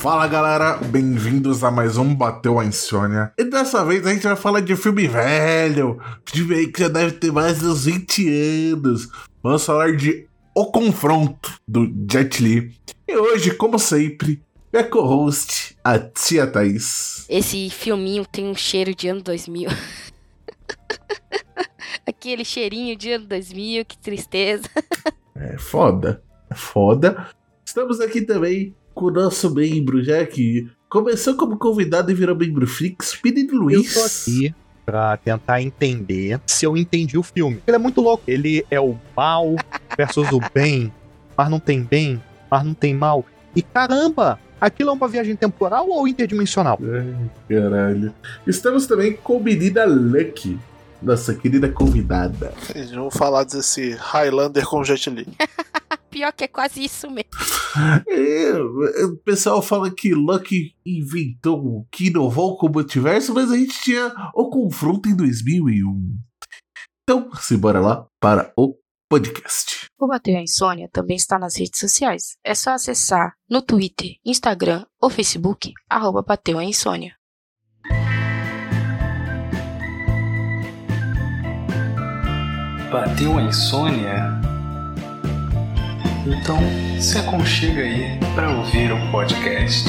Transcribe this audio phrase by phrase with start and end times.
[0.00, 3.34] Fala galera, bem-vindos a mais um Bateu a Insônia.
[3.36, 7.18] E dessa vez a gente vai falar de filme velho, filme aí que já deve
[7.18, 9.10] ter mais de uns 20 anos.
[9.42, 12.74] Vamos falar de O Confronto, do Jet Li.
[13.06, 17.26] E hoje, como sempre, minha co-host, a tia Thaís.
[17.28, 19.68] Esse filminho tem um cheiro de ano 2000.
[22.08, 24.64] Aquele cheirinho de ano 2000, que tristeza.
[25.34, 27.28] É foda, é foda.
[27.66, 32.66] Estamos aqui também com o nosso membro, já que começou como convidado e virou membro
[32.66, 33.96] fix, Pedido Luiz.
[33.96, 34.54] Eu tô aqui
[34.84, 37.62] pra tentar entender se eu entendi o filme.
[37.66, 38.22] Ele é muito louco.
[38.26, 39.56] Ele é o mal
[39.96, 40.92] versus o bem,
[41.34, 43.24] mas não tem bem, mas não tem mal.
[43.56, 46.78] E caramba, aquilo é uma viagem temporal ou interdimensional?
[46.82, 48.12] Ai, caralho.
[48.46, 50.58] Estamos também com menina Lucky,
[51.00, 52.52] nossa querida convidada.
[52.74, 55.26] Eles vão falar desse Highlander com Jet Li.
[56.10, 57.30] Pior que é quase isso mesmo.
[58.08, 58.52] É,
[59.04, 64.12] o pessoal fala que Lucky inventou, que inovou com o multiverso, mas a gente tinha
[64.34, 66.18] o confronto em 2001.
[67.04, 68.76] Então, simbora lá para o
[69.08, 69.86] podcast.
[69.98, 72.36] O Bateu a Insônia também está nas redes sociais.
[72.44, 77.14] É só acessar no Twitter, Instagram ou Facebook, arroba Bateu a Insônia.
[82.90, 84.40] Bateu a insônia?
[86.26, 86.58] Então
[87.00, 89.88] se aconchega aí para ouvir o podcast.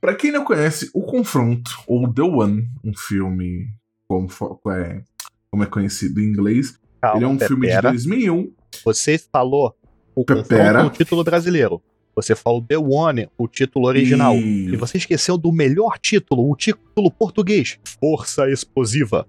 [0.00, 3.68] Pra quem não conhece, O Confronto, ou The One, um filme
[4.06, 4.28] como,
[4.70, 5.02] é,
[5.50, 7.90] como é conhecido em inglês, Calma, ele é um filme de pera.
[7.90, 8.52] 2001.
[8.84, 9.74] Você falou
[10.14, 11.82] o confronto no título brasileiro.
[12.20, 14.34] Você falou The One, o título original.
[14.34, 17.78] E- E você esqueceu do melhor título, o título português.
[18.00, 19.24] Força Explosiva.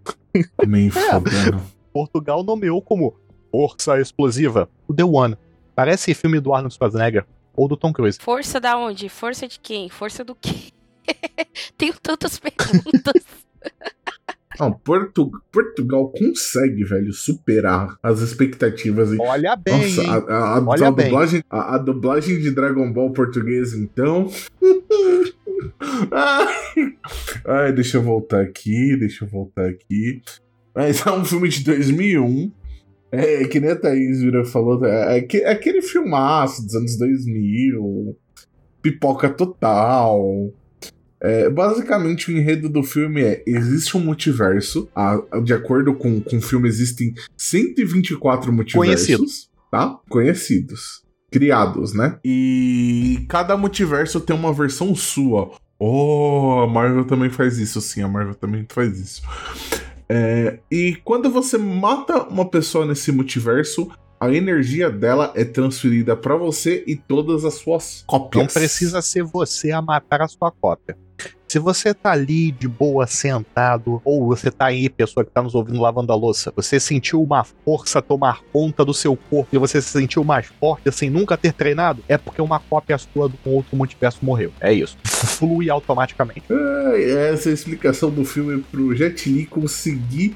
[0.67, 1.61] Nem fodendo.
[1.93, 3.15] Portugal nomeou como
[3.51, 4.67] Força Explosiva.
[4.87, 5.37] O The One.
[5.75, 8.17] Parece filme do Arnold Schwarzenegger ou do Tom Cruise.
[8.19, 9.07] Força da onde?
[9.07, 9.87] Força de quem?
[9.89, 10.71] Força do quê?
[11.77, 13.23] Tenho tantas perguntas.
[14.59, 19.09] Não, Portu- Portugal consegue, velho, superar as expectativas.
[19.19, 21.05] Olha bem, nossa, a, a- a- Olha a bem.
[21.05, 24.29] dublagem, a, dublagem de Dragon Ball português, então.
[26.11, 26.47] Ai.
[27.45, 30.21] Ai, deixa eu voltar aqui, deixa eu voltar aqui.
[30.75, 32.51] Mas é um filme de 2001.
[33.11, 38.15] É, que nem a Thaís Vira falou, é, é é aquele filmaço dos anos 2000,
[38.83, 40.51] pipoca total.
[41.21, 44.87] É, basicamente, o enredo do filme é: existe um multiverso.
[44.95, 48.85] a- de acordo com, com o filme, existem 124 multiversos.
[48.87, 49.49] Conhecidos.
[49.71, 49.99] Tá?
[50.09, 51.03] Conhecidos.
[51.31, 52.17] Criados, né?
[52.25, 55.51] E cada multiverso tem uma versão sua.
[55.77, 59.21] Oh, a Marvel também faz isso, sim, a Marvel também faz isso.
[60.09, 66.35] É, e quando você mata uma pessoa nesse multiverso, a energia dela é transferida pra
[66.35, 68.43] você e todas as suas cópias.
[68.43, 70.97] Não precisa ser você a matar a sua cópia.
[71.47, 75.55] Se você tá ali de boa sentado, ou você tá aí, pessoa que tá nos
[75.55, 79.81] ouvindo lavando a louça, você sentiu uma força tomar conta do seu corpo e você
[79.81, 83.75] se sentiu mais forte sem nunca ter treinado, é porque uma cópia sua do outro
[83.75, 84.51] multiverso morreu.
[84.61, 84.95] É isso.
[85.03, 86.43] Flui automaticamente.
[86.51, 90.35] Ai, Essa é a explicação do filme pro Jet Li conseguir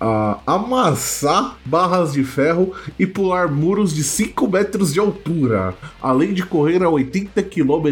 [0.00, 6.44] ah, amassar barras de ferro e pular muros de 5 metros de altura, além de
[6.44, 7.88] correr a 80 km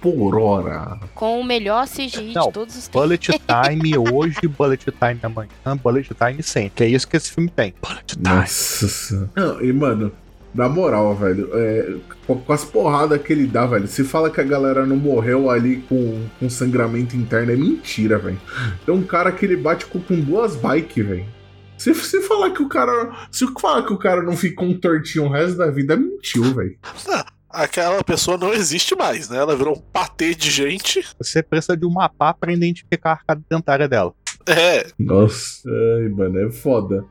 [0.00, 0.98] por hora.
[1.14, 3.00] Com o melhor CGI Não, de todos os tempos.
[3.00, 6.84] Bullet time hoje, bullet time amanhã, bullet time sempre.
[6.84, 7.74] É isso que esse filme tem.
[7.82, 8.28] Bullet time.
[8.28, 9.30] Nossa.
[9.34, 10.12] Não, e mano,
[10.54, 11.94] na moral, velho, é,
[12.26, 15.48] com, com as porradas que ele dá, velho, se fala que a galera não morreu
[15.48, 18.40] ali com, com sangramento interno, é mentira, velho.
[18.84, 21.39] Tem um cara que ele bate com, com duas bikes, velho.
[21.80, 23.28] Se, se falar que o cara.
[23.32, 26.78] Se falar que o cara não ficou um tortinho o resto da vida, mentiu, velho.
[27.08, 29.38] Ah, Aquela pessoa não existe mais, né?
[29.38, 31.04] Ela virou um patê de gente.
[31.18, 34.14] Você precisa de uma pá pra identificar a arcada dentária dela.
[34.46, 37.04] É, Nossa, ai, mano, é foda.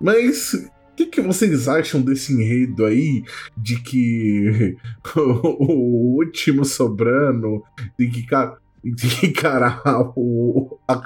[0.00, 3.22] Mas o que, que vocês acham desse enredo aí
[3.56, 4.76] de que
[5.14, 7.62] o, último sobrando
[7.96, 9.80] tem que, tem que encarar
[10.16, 10.76] o.
[10.88, 11.00] A,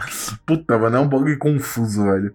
[0.46, 2.34] puta, mano, é um bagulho confuso, velho.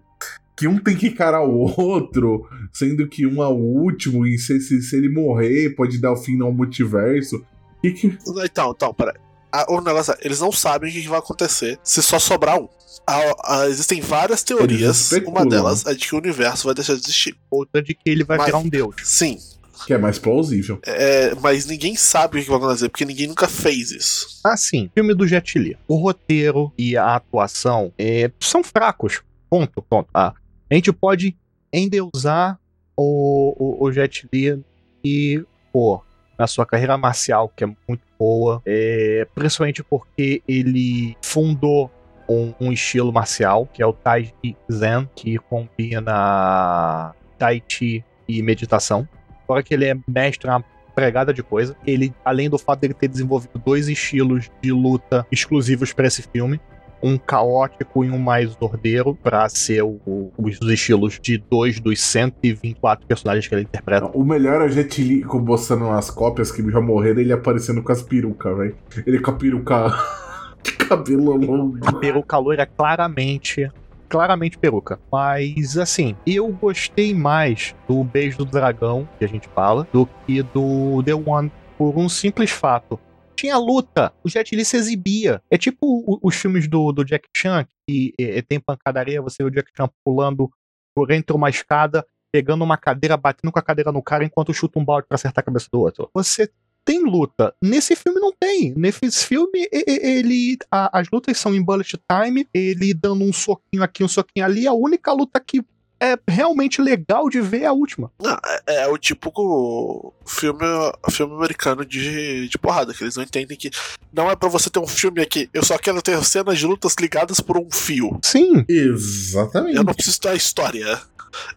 [0.58, 4.60] Que um tem que encarar o outro, sendo que um é o último, e se,
[4.60, 7.44] se, se ele morrer, pode dar o fim ao multiverso.
[7.80, 8.18] Que que...
[8.44, 9.14] Então, então, peraí.
[9.52, 12.68] Ah, O negócio é, eles não sabem o que vai acontecer se só sobrar um.
[13.06, 15.10] Ah, ah, existem várias teorias.
[15.26, 17.34] Uma delas é de que o universo vai deixar de existir.
[17.50, 18.96] Outra de que ele vai Mas- virar um deus.
[19.04, 19.38] Sim,
[19.86, 20.78] que é mais plausível.
[20.84, 24.40] é, mas ninguém sabe o que vai acontecer, porque ninguém nunca fez isso.
[24.44, 25.78] Assim, filme do Jet Li.
[25.86, 29.22] O roteiro e a atuação é, são fracos.
[29.48, 30.10] Ponto, ponto.
[30.12, 30.34] Ah,
[30.70, 31.36] a gente pode
[31.72, 32.58] endeusar
[32.96, 34.62] o, o, o Jet Li
[35.04, 36.02] e, pô,
[36.38, 41.90] na sua carreira marcial, que é muito boa, é, principalmente porque ele fundou
[42.28, 48.42] um, um, estilo marcial, que é o Tai Chi Zen, que combina Tai Chi e
[48.42, 49.08] meditação.
[49.46, 50.62] Fora que ele é mestre uma
[50.94, 51.76] pregada de coisa.
[51.86, 56.60] Ele, além do fato dele ter desenvolvido dois estilos de luta exclusivos para esse filme,
[57.02, 62.00] um caótico e um mais ordeiro para ser o, o, os estilos de dois dos
[62.00, 64.10] 124 personagens que ele interpreta.
[64.14, 67.92] O melhor é a Jet Li mostrando as cópias que já morreram, ele aparecendo com
[67.92, 68.76] as perucas, velho.
[69.06, 69.94] Ele com a peruca
[70.62, 71.78] de cabelo longo.
[71.86, 73.70] A peruca loira claramente
[74.08, 74.98] claramente peruca.
[75.12, 80.42] Mas, assim, eu gostei mais do Beijo do Dragão, que a gente fala, do que
[80.42, 82.98] do The One, por um simples fato
[83.38, 84.12] tinha luta.
[84.24, 85.40] O Jet Li se exibia.
[85.50, 89.52] É tipo os filmes do, do Jack Chan, que é, tem pancadaria, você vê o
[89.52, 90.50] Jack Chan pulando
[90.94, 94.78] por entre uma escada, pegando uma cadeira, batendo com a cadeira no cara enquanto chuta
[94.78, 96.10] um balde para acertar a cabeça do outro.
[96.12, 96.50] Você
[96.84, 97.54] tem luta.
[97.62, 98.74] Nesse filme não tem.
[98.74, 100.56] Nesse filme, ele.
[100.70, 104.66] A, as lutas são em bullet time, ele dando um soquinho aqui, um soquinho ali.
[104.66, 105.62] A única luta que
[106.00, 108.10] é realmente legal de ver a última.
[108.20, 110.64] Não, é, é, o tipo filme,
[111.10, 113.70] filme americano de, de porrada, que eles não entendem que
[114.12, 116.94] não é para você ter um filme aqui, eu só quero ter cenas de lutas
[116.98, 118.18] ligadas por um fio.
[118.22, 118.64] Sim.
[118.68, 119.76] Exatamente.
[119.76, 121.00] Eu não preciso ter a história.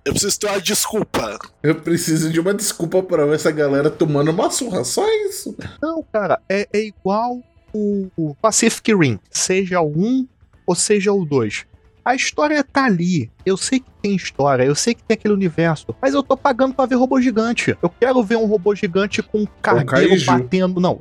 [0.03, 1.39] Eu preciso ter uma desculpa.
[1.63, 5.55] Eu preciso de uma desculpa para ver essa galera tomando uma surra, só isso.
[5.81, 7.41] Não, cara, é, é igual
[7.73, 10.27] o Pacific Rim, seja o 1
[10.67, 11.70] ou seja o 2
[12.03, 13.29] a história tá ali.
[13.45, 16.73] Eu sei que tem história, eu sei que tem aquele universo, mas eu tô pagando
[16.73, 17.77] pra ver robô gigante.
[17.81, 20.79] Eu quero ver um robô gigante com um cargueiro batendo.
[20.79, 20.97] Não,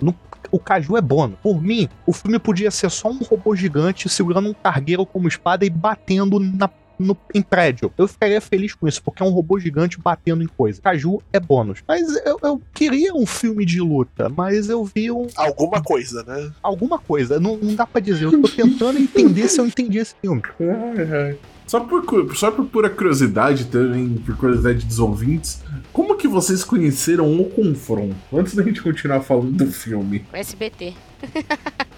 [0.51, 1.39] o Caju é bônus.
[1.43, 5.65] Por mim, o filme podia ser só um robô gigante segurando um cargueiro como espada
[5.65, 6.69] e batendo na
[7.01, 7.93] no, em prédio.
[7.97, 10.81] Eu ficaria feliz com isso, porque é um robô gigante batendo em coisa.
[10.81, 11.83] Caju é bônus.
[11.89, 15.27] Mas eu, eu queria um filme de luta, mas eu vi um.
[15.37, 16.51] Alguma coisa, né?
[16.63, 17.41] Alguma coisa.
[17.41, 18.27] Não, não dá pra dizer.
[18.27, 20.43] Eu tô tentando entender se eu entendi esse filme.
[21.71, 22.05] Só por,
[22.35, 25.63] só por pura curiosidade, também, por curiosidade dos ouvintes,
[25.93, 28.17] como que vocês conheceram o confronto?
[28.33, 30.25] Antes da gente continuar falando do filme.
[30.33, 30.95] O SBT.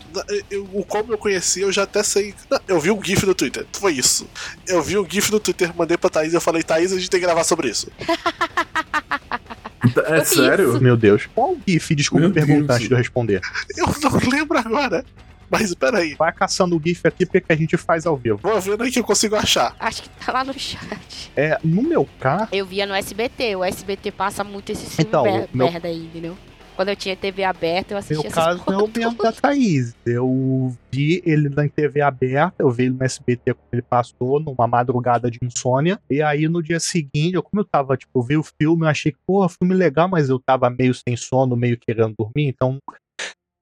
[0.50, 2.34] eu, como eu conheci, eu já até sei.
[2.66, 3.66] Eu vi um GIF no Twitter.
[3.72, 4.26] Foi isso.
[4.66, 7.10] Eu vi um GIF no Twitter, mandei pra Thaís e eu falei, Thaís, a gente
[7.10, 7.90] tem que gravar sobre isso.
[10.06, 10.80] É sério?
[10.80, 11.28] Meu Deus.
[11.34, 11.94] Qual GIF?
[11.96, 12.76] Desculpa Meu perguntar Deus.
[12.76, 13.40] antes de eu responder.
[13.76, 15.04] Eu não lembro agora.
[15.50, 16.14] Mas peraí.
[16.14, 18.38] Vai caçando o GIF aqui porque a gente faz ao vivo.
[18.42, 19.76] Vou vendo aí que eu consigo achar.
[19.78, 21.30] Acho que tá lá no chat.
[21.36, 22.48] É, no meu carro.
[22.52, 23.56] Eu via no SBT.
[23.56, 25.68] O SBT passa muito esse filme então, merda meu...
[25.68, 26.38] aí, entendeu?
[26.74, 29.94] Quando eu tinha TV aberta, eu assistia Meu caso é o mesmo da Thaís.
[30.06, 34.66] Eu vi ele na TV aberta, eu vi ele no SBT quando ele passou, numa
[34.66, 36.00] madrugada de insônia.
[36.10, 38.88] E aí no dia seguinte, eu, como eu tava, tipo, eu vi o filme, eu
[38.88, 42.78] achei que, pô, filme legal, mas eu tava meio sem sono, meio querendo dormir, então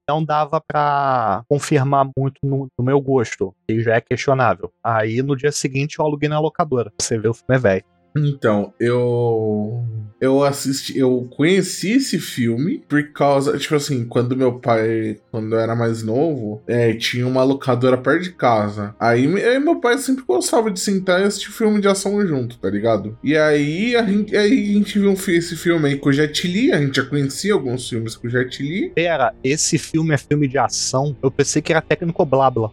[0.09, 4.73] não dava para confirmar muito no, no, meu gosto, que já é questionável.
[4.83, 6.93] Aí no dia seguinte eu aluguei na locadora.
[7.01, 7.85] Você vê o filme é velho.
[8.17, 9.85] Então, eu
[10.21, 15.59] eu assisti, eu conheci esse filme por causa, tipo assim, quando meu pai, quando eu
[15.59, 18.95] era mais novo, é, tinha uma locadora perto de casa.
[19.01, 22.69] Aí, aí meu pai sempre gostava de sentar e assistir filme de ação junto, tá
[22.69, 23.17] ligado?
[23.25, 26.71] E aí a gente, aí a gente viu esse filme aí com o Jet Li,
[26.71, 28.91] a gente já conhecia alguns filmes com o Jet Li.
[28.91, 31.17] Pera, esse filme é filme de ação?
[31.23, 32.71] Eu pensei que era técnico blabla.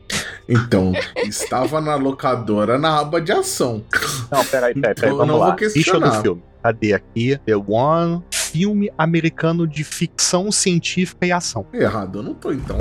[0.49, 0.93] Então,
[1.25, 3.83] estava na locadora na aba de ação.
[4.31, 5.55] Não, peraí, peraí, peraí, então, vamos lá.
[5.69, 6.43] Ficha do filme.
[6.63, 7.39] Cadê aqui?
[7.45, 8.23] The One.
[8.31, 11.65] Filme americano de ficção científica e ação.
[11.73, 12.77] Errado, eu não tô então.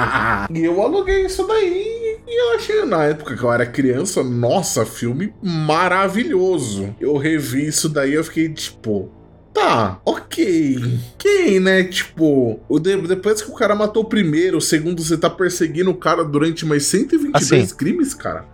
[0.52, 4.84] e eu aluguei isso daí e eu achei, na época que eu era criança, nossa,
[4.84, 6.94] filme maravilhoso.
[7.00, 9.10] Eu revi isso daí e eu fiquei tipo,
[9.54, 11.00] Tá, ok.
[11.16, 11.84] Quem, né?
[11.84, 12.60] Tipo,
[13.06, 16.66] depois que o cara matou o primeiro, o segundo, você tá perseguindo o cara durante
[16.66, 18.46] mais 122 assim, crimes, cara?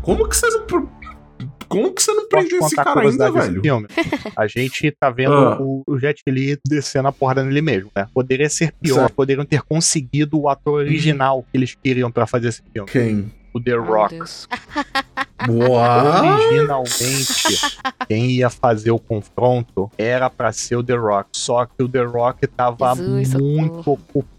[0.00, 0.88] Como que você não.
[1.68, 3.60] Como que você não prendeu esse cara ainda, velho?
[3.60, 3.86] Filme.
[4.36, 5.60] A gente tá vendo ah.
[5.60, 8.06] o, o, Jet Li descendo a porra nele mesmo, né?
[8.12, 9.14] Poderia ser pior, certo.
[9.14, 12.90] poderiam ter conseguido o ator original que eles queriam para fazer esse filme.
[12.90, 13.32] Quem?
[13.52, 14.18] O The Rock.
[15.48, 16.36] Uau.
[16.36, 21.30] Originalmente, quem ia fazer o confronto era para ser o The Rock.
[21.32, 23.98] Só que o The Rock tava Jesus, muito socorro.
[24.14, 24.35] ocupado.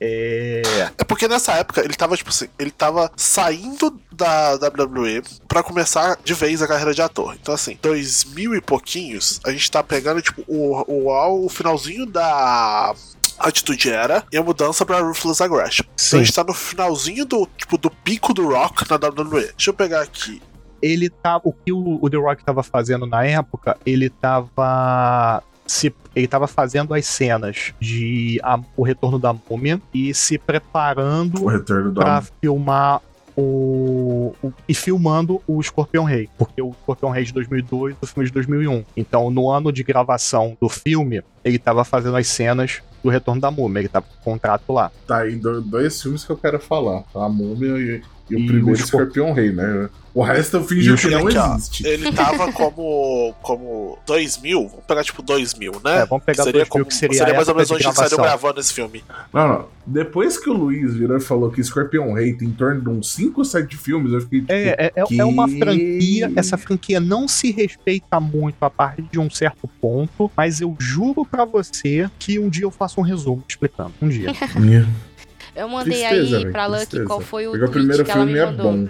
[0.00, 0.62] É...
[0.98, 6.18] é porque nessa época ele tava, tipo assim, ele tava saindo da WWE para começar
[6.24, 7.36] de vez a carreira de ator.
[7.40, 12.06] Então, assim, dois mil e pouquinhos, a gente tá pegando, tipo, o, o, o finalzinho
[12.06, 12.94] da
[13.38, 15.84] Atitude Era e a mudança pra Ruthless Aggression.
[15.96, 16.06] Sim.
[16.06, 19.52] Então a gente tá no finalzinho do, tipo, do pico do Rock na WWE.
[19.56, 20.40] Deixa eu pegar aqui
[20.82, 21.40] ele tá.
[21.42, 25.42] O que o, o The Rock tava fazendo na época, ele tava.
[25.66, 31.42] Se, ele tava fazendo as cenas de a- O Retorno da Múmia e se preparando
[31.44, 31.46] O
[32.04, 33.00] pra filmar
[33.36, 38.06] o, o- e filmando o Escorpião Rei, porque o Escorpião Rei é de 2002 do
[38.06, 38.84] filme de 2001.
[38.96, 43.50] Então, no ano de gravação do filme, ele tava fazendo as cenas do Retorno da
[43.50, 44.90] Múmia, ele tava com contrato lá.
[45.06, 48.46] Tá aí do- dois filmes que eu quero falar: A Múmia e, e o E
[48.46, 49.88] primeiro o Escorp- Escorpião Rei, né?
[50.12, 51.86] O resto eu fingi que não ó, existe.
[51.86, 53.34] Ele tava como.
[53.42, 55.98] como 2000, vamos pegar tipo 2000, né?
[55.98, 57.92] É, vamos pegar seria 2000, como, que seria a mais ou menos de onde eles
[57.92, 58.40] estariam gravação.
[58.40, 59.04] gravando esse filme.
[59.30, 59.66] Não, não.
[59.86, 63.12] Depois que o Luiz virou e falou que Escorpião Rei tem em torno de uns
[63.12, 64.52] 5 ou 7 filmes, eu fiquei tipo.
[64.52, 69.02] É, é, é- que- é uma franquia, essa franquia não se respeita muito a partir
[69.02, 73.04] de um certo ponto, mas eu juro pra você que um dia eu faço um
[73.04, 73.92] resumo explicando.
[74.00, 74.32] Um dia.
[75.56, 77.04] Eu mandei Tristeza, aí pra Lucky tristeza.
[77.06, 78.72] qual foi o Porque o tweet primeiro que ela me filme é mandou.
[78.72, 78.88] bom.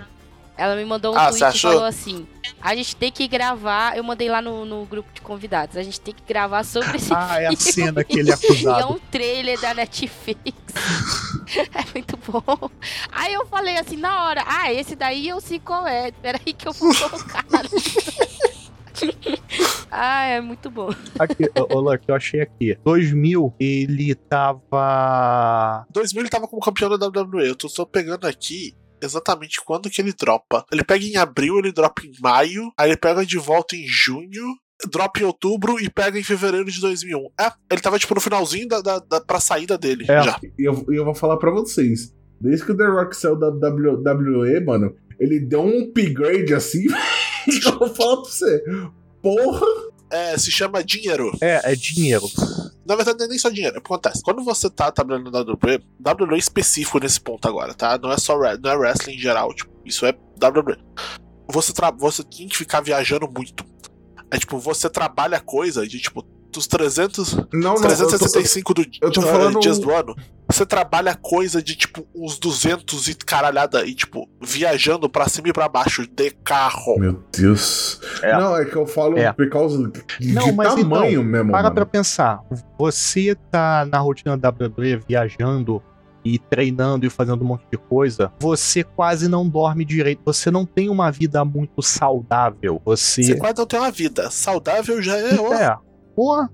[0.58, 2.26] Ela me mandou um Ah, tweet e falou assim:
[2.62, 3.94] a gente tem que gravar.
[3.96, 5.76] Eu mandei lá no, no grupo de convidados.
[5.76, 7.56] A gente tem que gravar sobre esse Ah, é a filme.
[7.72, 8.92] cena que ele é E é acusado.
[8.94, 10.40] um trailer da Netflix.
[11.74, 12.70] é muito bom.
[13.12, 16.10] Aí eu falei assim na hora: Ah, esse daí eu sei qual é.
[16.10, 17.44] Peraí que eu vou colocar.
[19.90, 20.90] Ah, é muito bom.
[21.18, 22.76] Aqui, ô, Luck, eu achei aqui.
[22.84, 25.86] 2000, ele tava.
[25.92, 27.48] 2000 ele tava como campeão da WWE.
[27.48, 30.64] Eu tô só pegando aqui exatamente quando que ele dropa.
[30.72, 34.44] Ele pega em abril, ele dropa em maio, aí ele pega de volta em junho.
[34.90, 37.18] Dropa em outubro e pega em fevereiro de 2001.
[37.40, 40.22] É, ele tava tipo no finalzinho da, da, da, pra saída dele É.
[40.22, 40.38] já.
[40.58, 42.14] E eu, e eu vou falar pra vocês.
[42.38, 46.84] Desde que o The Rock saiu da WWE, mano, ele deu um upgrade assim.
[47.64, 48.62] eu vou falar pra você.
[49.22, 49.66] Porra!
[50.10, 51.36] É, se chama dinheiro.
[51.40, 52.26] É, é dinheiro.
[52.86, 53.76] Na verdade, não é nem só dinheiro.
[53.76, 54.22] É acontece.
[54.22, 57.98] Quando você tá trabalhando na WWE, WWE é específico nesse ponto agora, tá?
[57.98, 59.52] Não é só não é wrestling em geral.
[59.52, 60.78] Tipo, isso é WWE.
[61.48, 63.64] Você, tra você tem que ficar viajando muito.
[64.30, 66.24] É tipo, você trabalha coisa de tipo,
[66.56, 70.16] dos 300, Não, não, eu tô- 365 do, eu tô eh, falando- dias do ano.
[70.50, 75.52] Você trabalha coisa de tipo uns 200 e caralhada e tipo, viajando pra cima e
[75.52, 76.98] pra baixo de carro.
[76.98, 78.00] Meu Deus.
[78.22, 78.32] É.
[78.38, 79.32] Não, é que eu falo É.
[79.32, 81.50] por causa de Não, mas tamanho mesmo.
[81.50, 81.74] Para mano.
[81.74, 82.40] pra pensar.
[82.78, 85.82] Você tá na rotina da WWE viajando
[86.24, 90.22] e treinando e fazendo um monte de coisa, você quase não dorme direito.
[90.24, 92.80] Você não tem uma vida muito saudável.
[92.84, 93.22] Você.
[93.22, 94.28] Você quase não tem uma vida.
[94.30, 95.34] Saudável já é.
[95.34, 95.76] É.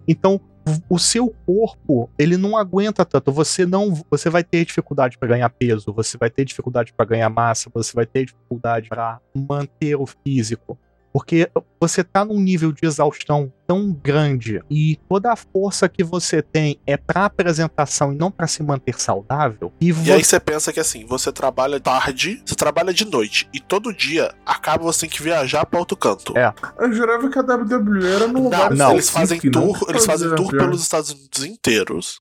[0.07, 0.40] Então
[0.88, 3.33] o seu corpo, ele não aguenta tanto.
[3.33, 7.28] Você não, você vai ter dificuldade para ganhar peso, você vai ter dificuldade para ganhar
[7.28, 10.78] massa, você vai ter dificuldade para manter o físico.
[11.12, 16.40] Porque você tá num nível de exaustão tão grande e toda a força que você
[16.40, 19.73] tem é pra apresentação e não pra se manter saudável.
[19.81, 23.49] E, E você aí você pensa que assim, você trabalha tarde, você trabalha de noite,
[23.52, 26.37] e todo dia acaba você tem que viajar pra outro canto.
[26.37, 26.52] É.
[26.78, 29.90] Eu jurava que a WWE era no Não, lugar não, eles fazem específico, não tour,
[29.90, 32.21] eles fazem tour pelos Estados Unidos inteiros.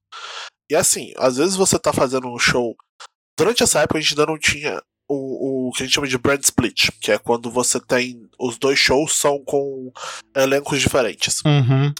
[0.69, 2.75] E assim, às vezes você tá fazendo um show.
[3.37, 4.81] Durante essa época a gente ainda não tinha
[5.13, 8.27] o, o que a gente chama de brand split, que é quando você tem.
[8.39, 9.91] Os dois shows são com
[10.35, 11.41] elencos diferentes.
[11.45, 11.93] Uhum.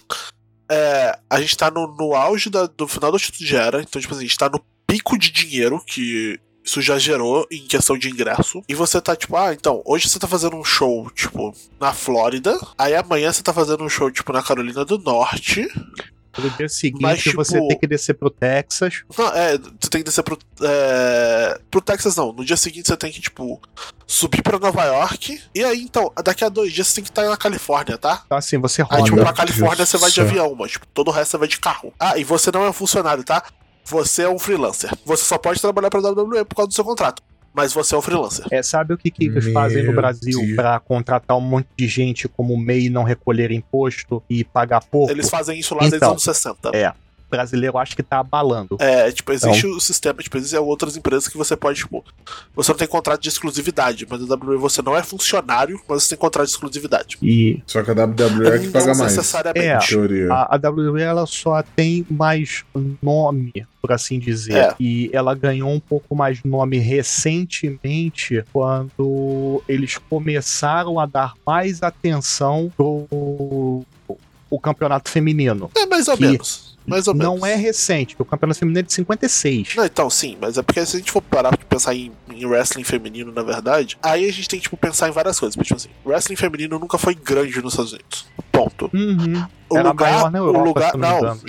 [0.70, 4.02] É, a gente tá no, no auge da- do final do título de era, então,
[4.02, 7.98] tipo assim, a gente tá no pico de dinheiro que isso já gerou em questão
[7.98, 8.62] de ingresso.
[8.70, 12.58] E você tá tipo, ah, então, hoje você tá fazendo um show, tipo, na Flórida,
[12.78, 15.68] aí amanhã você tá fazendo um show, tipo, na Carolina do Norte.
[16.38, 19.04] No dia seguinte Mas, tipo- você tem que descer pro Texas.
[19.18, 20.38] Não, é, você tem que descer pro.
[20.62, 22.32] É, pro Texas, não.
[22.32, 23.62] No dia seguinte você tem que, tipo,
[24.08, 25.42] subir pra Nova York.
[25.54, 28.22] E aí, então, daqui a dois dias você tem que estar na Califórnia, tá?
[28.26, 29.04] Então assim, você Aí, roda.
[29.04, 30.26] tipo, Meu pra Califórnia Deus você vai de céu.
[30.26, 31.94] avião, mas, tipo, todo o resto você vai de carro.
[32.00, 33.44] Ah, e você não é um funcionário, tá?
[33.86, 34.92] Você é um freelancer.
[35.06, 37.22] Você só pode trabalhar pra WWE por causa do seu contrato.
[37.54, 38.46] Mas você é um freelancer.
[38.50, 42.28] É, sabe o que, que eles fazem no Brasil pra contratar um monte de gente
[42.28, 45.12] como MEI e não recolher imposto e pagar pouco?
[45.12, 46.72] Eles fazem isso lá desde os Então, anos 60.
[46.74, 46.94] é.
[47.32, 48.76] O brasileiro acho que tá abalando.
[48.80, 52.04] É, tipo, existe o sistema, tipo, existem outras empresas que você pode, tipo,
[52.54, 56.10] você não tem contrato de exclusividade, mas a WWE você não é funcionário, mas você
[56.10, 57.18] tem contrato de exclusividade.
[57.22, 59.16] E Só que a WWE é que não paga mais.
[59.16, 59.88] necessariamente.
[59.88, 60.34] Teoria.
[60.34, 62.64] a, a WWE ela só tem mais
[63.02, 64.56] nome, por assim dizer.
[64.56, 64.76] É.
[64.80, 72.72] E ela ganhou um pouco mais nome recentemente quando eles começaram a dar mais atenção
[72.76, 73.86] pro
[74.52, 75.72] o campeonato feminino.
[76.08, 76.72] Mais ou menos.
[76.86, 77.40] Mais ou menos.
[77.40, 79.76] Não é recente, porque o campeonato feminino é de 56.
[79.76, 82.46] Não, então, sim, mas é porque se a gente for parar pra pensar em, em
[82.46, 85.56] wrestling feminino, na verdade, aí a gente tem que, tipo, pensar em várias coisas.
[85.56, 88.26] Tipo assim, wrestling feminino nunca foi grande nos Estados Unidos.
[88.52, 88.90] Ponto.
[88.94, 89.46] Uhum.
[89.70, 90.12] O Era lugar.
[90.12, 91.42] maior na Europa, o lugar não engano.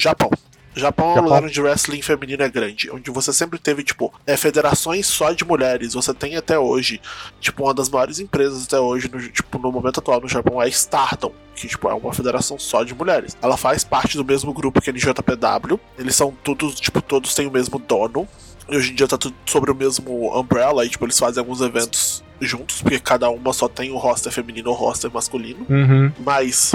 [0.75, 1.09] Japão.
[1.09, 4.37] Japão é um lugar onde wrestling feminino é grande, onde você sempre teve, tipo, é,
[4.37, 5.95] federações só de mulheres.
[5.95, 7.01] Você tem até hoje,
[7.41, 10.69] tipo, uma das maiores empresas até hoje, no, tipo, no momento atual no Japão é
[10.69, 13.37] Stardom, que, tipo, é uma federação só de mulheres.
[13.43, 17.47] Ela faz parte do mesmo grupo que a NJPW, eles são todos, tipo, todos têm
[17.47, 18.27] o mesmo dono.
[18.69, 21.61] E hoje em dia tá tudo sobre o mesmo umbrella, e, tipo, eles fazem alguns
[21.61, 25.67] eventos juntos, porque cada uma só tem o roster feminino ou roster masculino.
[25.69, 26.13] Uhum.
[26.19, 26.75] Mas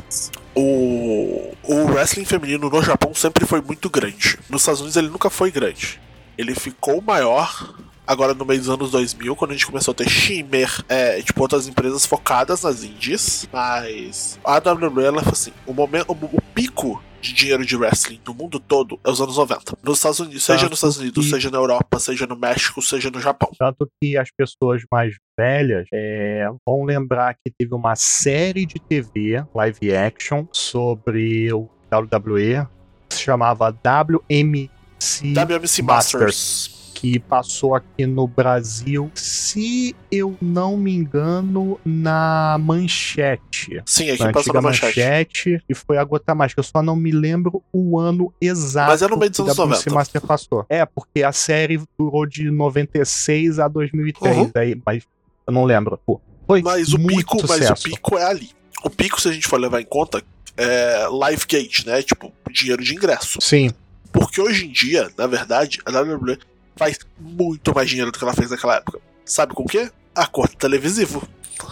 [0.55, 4.39] o, o wrestling feminino no Japão sempre foi muito grande.
[4.49, 5.99] Nos Estados Unidos ele nunca foi grande.
[6.37, 7.73] Ele ficou maior
[8.05, 11.41] agora no meio dos anos 2000, quando a gente começou a ter Shimmer, é, tipo,
[11.41, 13.47] outras empresas focadas nas indies.
[13.51, 18.19] Mas a WWE, ela foi assim, o, momento, o, o pico de dinheiro de wrestling
[18.25, 19.77] no mundo todo é os anos 90.
[19.83, 22.81] Nos Estados Unidos, seja Tanto nos Estados Unidos, que- seja na Europa, seja no México,
[22.81, 23.51] seja no Japão.
[23.57, 29.43] Tanto que as pessoas mais velhas é, vão lembrar que teve uma série de TV
[29.53, 32.67] live action sobre o WWE,
[33.09, 36.76] que se chamava WMC, WMC Masters.
[36.99, 43.81] Que passou aqui no Brasil, se eu não me engano, na Manchete.
[43.85, 44.99] Sim, aqui Na passou na manchete.
[44.99, 48.89] manchete e foi a gota mais, que eu só não me lembro o ano exato
[48.91, 49.93] Mas é no meio dos anos a WC 90.
[49.93, 50.65] Master passou.
[50.69, 54.51] É, porque a série durou de 96 a 2003, Uhum.
[54.55, 55.03] aí, mas
[55.45, 55.99] eu não lembro.
[56.03, 57.87] Pô, foi Mas o muito pico, mas sucesso.
[57.87, 58.49] o pico é ali.
[58.83, 60.23] O pico, se a gente for levar em conta,
[60.55, 62.01] é live gate, né?
[62.01, 63.37] Tipo, dinheiro de ingresso.
[63.41, 63.69] Sim,
[64.11, 66.37] Porque hoje em dia, na verdade, a WWE
[66.77, 68.99] faz muito mais dinheiro do que ela fez naquela época.
[69.25, 69.91] Sabe com o quê?
[70.15, 71.27] Acordo televisivo.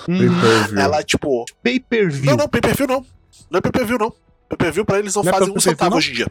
[0.10, 0.78] Hum.
[0.78, 1.46] Ela, tipo.
[1.64, 2.26] pay-per-view.
[2.26, 3.06] Não, não, pay-per-view não.
[3.50, 4.14] Não é pay-per-view, não.
[4.50, 5.98] Pay-per-view pra eles não, Não é fazem um pay-per-view, centavo não?
[5.98, 6.28] hoje em dia.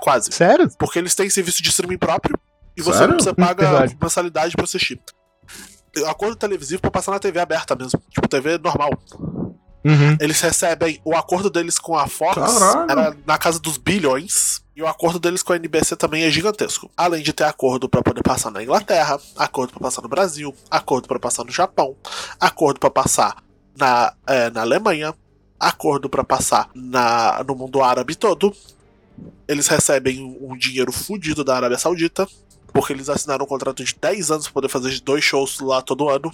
[0.00, 0.30] Quase.
[0.32, 0.68] Sério?
[0.78, 2.38] Porque eles têm serviço de streaming próprio
[2.76, 3.08] e você Sério?
[3.08, 3.96] não precisa pagar Verdade.
[4.00, 5.00] mensalidade pra assistir.
[6.06, 8.00] Acordo televisivo pra passar na TV aberta mesmo.
[8.10, 8.90] Tipo, TV normal.
[9.86, 10.16] Uhum.
[10.20, 11.00] Eles recebem.
[11.04, 12.90] O acordo deles com a Fox Caralho.
[12.90, 14.60] era na casa dos bilhões.
[14.74, 16.90] E o acordo deles com a NBC também é gigantesco.
[16.96, 21.08] Além de ter acordo pra poder passar na Inglaterra, acordo pra passar no Brasil, acordo
[21.08, 21.94] pra passar no Japão,
[22.38, 23.36] acordo pra passar
[23.78, 25.14] na, é, na Alemanha,
[25.58, 28.52] acordo pra passar na, no mundo árabe todo.
[29.48, 32.28] Eles recebem um dinheiro fudido da Arábia Saudita.
[32.72, 36.10] Porque eles assinaram um contrato de 10 anos pra poder fazer dois shows lá todo
[36.10, 36.30] ano.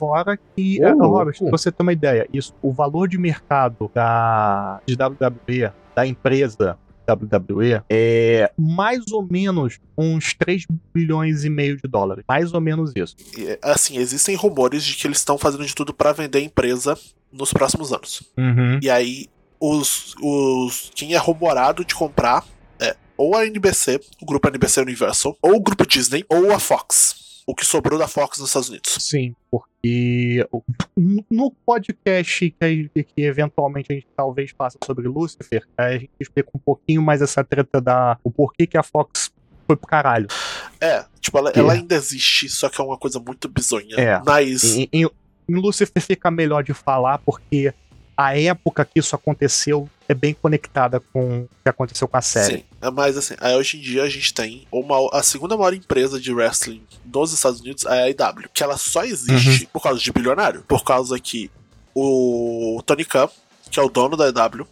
[0.00, 1.18] Fora que, é, louco.
[1.18, 6.06] Robert, pra você ter uma ideia, isso, o valor de mercado da, de WWE, da
[6.06, 12.24] empresa WWE, é mais ou menos uns 3 bilhões e meio de dólares.
[12.26, 13.14] Mais ou menos isso.
[13.36, 16.96] E, assim, existem rumores de que eles estão fazendo de tudo pra vender a empresa
[17.30, 18.22] nos próximos anos.
[18.38, 18.80] Uhum.
[18.80, 19.26] E aí,
[19.60, 22.42] os, os quem é rumorado de comprar
[22.78, 27.20] é ou a NBC, o grupo NBC Universal, ou o grupo Disney, ou a Fox.
[27.50, 28.96] O que sobrou da Fox nos Estados Unidos.
[29.00, 30.46] Sim, porque
[30.96, 36.60] no podcast que, que eventualmente a gente talvez faça sobre Lucifer, a gente explica um
[36.60, 38.16] pouquinho mais essa treta da.
[38.22, 39.32] o porquê que a Fox
[39.66, 40.28] foi pro caralho.
[40.80, 41.58] É, tipo, ela, É.
[41.58, 43.96] ela ainda existe, só que é uma coisa muito bizonha.
[43.98, 44.22] É.
[44.24, 44.76] Mas.
[44.76, 45.10] Em, em,
[45.48, 47.74] em Lucifer fica melhor de falar porque
[48.20, 52.58] a época que isso aconteceu é bem conectada com o que aconteceu com a série.
[52.58, 55.72] Sim, é mais assim, aí hoje em dia a gente tem uma, a segunda maior
[55.72, 59.98] empresa de wrestling dos Estados Unidos é a AEW, que ela só existe por causa
[59.98, 61.50] de bilionário, por causa que
[61.94, 63.30] o Tony Khan,
[63.70, 64.68] que é o dono da AEW,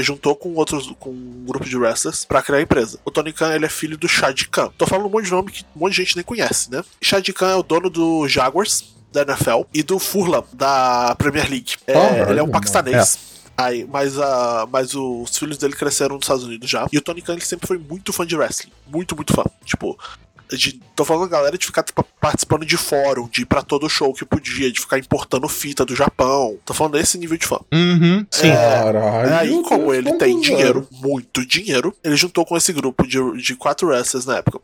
[0.00, 2.98] juntou com outros com um grupo de wrestlers pra criar a empresa.
[3.04, 4.72] O Tony Khan, ele é filho do Shad Khan.
[4.78, 6.82] Tô falando um monte de nome que um monte de gente nem conhece, né?
[7.02, 11.74] Shad Khan é o dono do Jaguars da NFL e do Fulham da Premier League.
[11.86, 13.18] É, Caralho, ele é um paquistanês.
[13.56, 16.86] Aí, mas, a, mas os filhos dele cresceram nos Estados Unidos já.
[16.90, 18.72] E o Tony Khan ele sempre foi muito fã de wrestling.
[18.86, 19.44] Muito, muito fã.
[19.66, 19.98] Tipo,
[20.56, 24.12] de, tô falando galera de ficar tipo, participando de fórum, de ir pra todo show
[24.14, 26.58] que podia, de ficar importando fita do Japão.
[26.64, 27.58] Tô falando desse nível de fã.
[27.72, 28.48] Uhum, sim.
[28.48, 29.34] É, Caralho.
[29.34, 33.88] Aí, como ele tem dinheiro, muito dinheiro, ele juntou com esse grupo de, de quatro
[33.88, 34.58] wrestlers na época.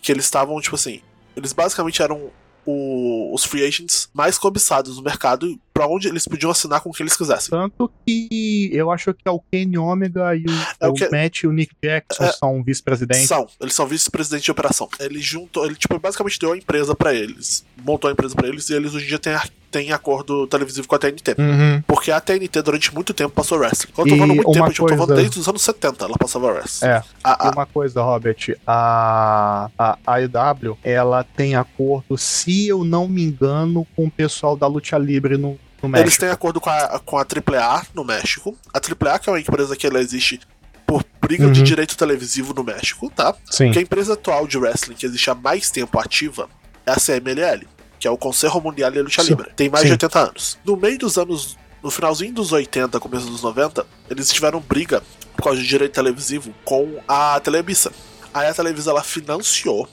[0.00, 1.02] Que eles estavam, tipo assim,
[1.36, 2.30] eles basicamente eram
[2.70, 6.92] o- os free agents mais cobiçados no mercado, pra onde eles podiam assinar com o
[6.92, 7.48] que eles quisessem.
[7.50, 11.08] Tanto que eu acho que é o Kenny Omega e o, É o o que-
[11.08, 12.32] Matt e o Nick Jackson É.
[12.32, 13.26] são vice-presidentes.
[13.26, 14.86] São, eles são vice-presidente de operação.
[14.98, 17.64] Ele juntou, ele tipo, basicamente deu a empresa pra eles.
[17.82, 19.34] Montou a empresa pra eles e eles hoje em dia têm,
[19.70, 21.34] têm acordo televisivo com a TNT.
[21.38, 21.82] Uhum.
[21.86, 23.92] Porque a TNT durante muito tempo passou wrestling.
[23.94, 26.04] Quando eu tô falando muito tempo, tipo, eu tô falando coisa- desde os anos 70
[26.04, 26.88] ela passava wrestling.
[26.90, 27.02] É.
[27.24, 33.22] A- a- uma coisa, Robert, a, a AEW, ela tem acordo, se eu não me
[33.24, 35.58] engano, com o pessoal da Luta Libre no.
[35.96, 38.56] Eles têm acordo com a, com a AAA no México.
[38.72, 40.40] A AAA, que é uma empresa que ela existe
[40.86, 41.64] por briga de Uhum.
[41.64, 43.34] direito televisivo no México, tá?
[43.50, 43.66] Sim.
[43.66, 46.48] Porque a empresa atual de wrestling que existe há mais tempo ativa
[46.84, 47.66] é a CMLL,
[47.98, 49.28] que é o Conselho Mundial de Lucha Sim.
[49.30, 49.50] Libre.
[49.54, 49.88] Tem mais Sim.
[49.88, 50.58] de 80 anos.
[50.64, 51.56] No meio dos anos.
[51.82, 55.02] No finalzinho dos 80, começo dos 90, eles tiveram briga
[55.34, 57.90] por causa de direito televisivo com a Televisa.
[58.34, 59.88] Aí a Televisa ela financiou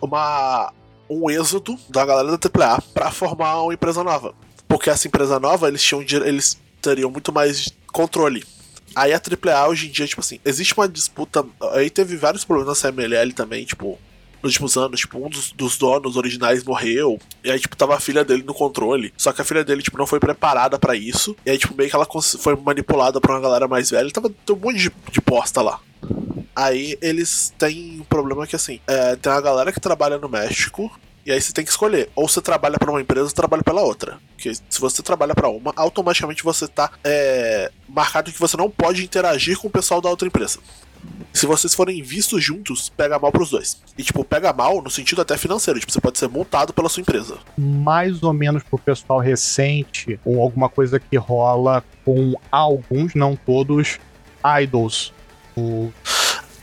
[0.00, 0.72] uma
[1.08, 4.34] um êxodo da galera da AAA para formar uma empresa nova.
[4.68, 8.44] Porque essa empresa nova, eles tinham eles teriam muito mais controle.
[8.94, 11.44] Aí a AAA hoje em dia, tipo assim, existe uma disputa.
[11.72, 13.98] Aí teve vários problemas na CMLL também, tipo,
[14.42, 18.00] nos últimos anos, tipo, um dos, dos, donos originais morreu, e aí, tipo, tava a
[18.00, 19.12] filha dele no controle.
[19.16, 21.36] Só que a filha dele, tipo, não foi preparada para isso.
[21.44, 22.06] E aí, tipo, meio que ela
[22.38, 24.10] foi manipulada por uma galera mais velha.
[24.10, 25.80] Tava um monte de, de posta lá.
[26.54, 30.90] Aí eles têm um problema que assim, é, tem uma galera que trabalha no México
[31.26, 32.08] e aí você tem que escolher.
[32.14, 34.18] Ou você trabalha para uma empresa ou trabalha pela outra.
[34.36, 39.02] Porque se você trabalha para uma, automaticamente você tá é, marcado que você não pode
[39.02, 40.60] interagir com o pessoal da outra empresa.
[41.32, 43.82] Se vocês forem vistos juntos, pega mal pros dois.
[43.98, 45.80] E, tipo, pega mal no sentido até financeiro.
[45.80, 47.38] Tipo, você pode ser multado pela sua empresa.
[47.58, 53.98] Mais ou menos pro pessoal recente, ou alguma coisa que rola com alguns, não todos,
[54.62, 55.12] idols.
[55.56, 55.92] O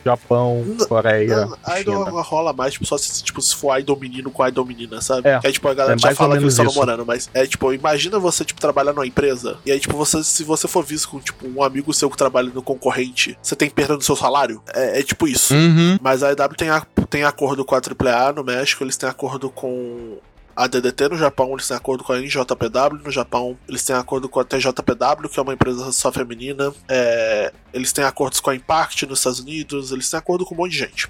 [0.06, 1.46] Japão, Coreia.
[1.46, 5.02] Não, idol rola mais, tipo, só se, tipo, se for idol menino com idol menina,
[5.02, 5.28] sabe?
[5.30, 7.46] É, que aí, tipo, a galera é já fala que eles estão namorando, mas é
[7.46, 11.10] tipo, imagina você, tipo, trabalhar numa empresa, e aí, tipo, você, se você for visto
[11.10, 14.62] com, tipo, um amigo seu que trabalha no concorrente, você tem perda no seu salário?
[14.74, 15.54] É, é tipo isso.
[15.54, 15.98] Uhum.
[16.02, 19.50] Mas a EW tem, a- tem acordo com a AAA no México, eles têm acordo
[19.50, 20.18] com
[20.56, 24.30] a DDT no Japão, eles têm acordo com a NJPW no Japão, eles têm acordo
[24.30, 28.56] com a TJPW, que é uma empresa só feminina, é, eles têm acordos com a
[28.56, 31.10] Impact nos Estados Unidos, eles têm acordo com um monte de gente.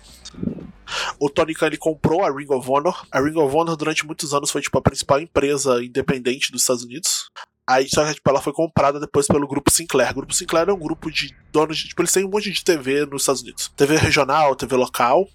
[1.19, 3.05] O Tony Khan ele comprou a Ring of Honor.
[3.11, 6.83] A Ring of Honor durante muitos anos foi tipo a principal empresa independente dos Estados
[6.83, 7.29] Unidos.
[7.67, 10.11] Aí só que tipo, ela foi comprada depois pelo grupo Sinclair.
[10.11, 11.87] O grupo Sinclair é um grupo de donos de.
[11.87, 13.71] Tipo, eles têm um monte de TV nos Estados Unidos.
[13.75, 15.27] TV regional, TV local.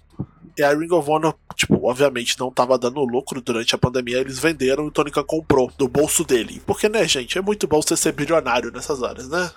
[0.59, 4.39] E a Ring of Honor, tipo, obviamente não tava dando lucro durante a pandemia, eles
[4.39, 6.61] venderam e o Khan comprou do bolso dele.
[6.65, 9.49] Porque, né, gente, é muito bom você ser bilionário nessas horas, né?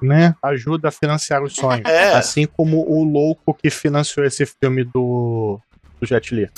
[0.00, 0.34] Né?
[0.42, 1.84] Ajuda a financiar os sonhos.
[1.88, 2.14] É.
[2.14, 5.60] Assim como o louco que financiou esse filme do,
[6.00, 6.48] do Jet Li.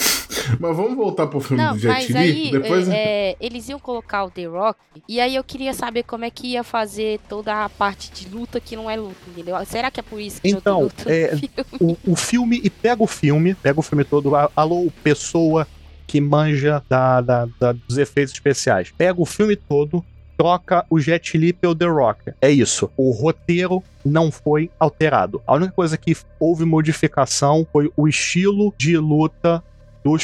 [0.60, 2.16] Mas vamos voltar pro filme Não, do Jet mas Li?
[2.16, 6.02] aí Depois é, é, eles iam colocar o The Rock, e aí eu queria saber
[6.04, 9.56] como é que ia fazer toda a parte de luta que não é luta, entendeu?
[9.66, 11.50] Será que é por isso que Então, luta é, filme?
[11.80, 15.66] O, o filme, e pega o filme, pega o filme todo, a- alô, pessoa
[16.06, 18.90] que manja da, da- da- dos efeitos especiais.
[18.96, 20.04] Pega o filme todo,
[20.38, 22.32] troca o Jet Li pelo The Rock.
[22.40, 22.88] É isso.
[22.96, 25.42] O roteiro não foi alterado.
[25.46, 29.62] A única coisa que houve modificação foi o estilo de luta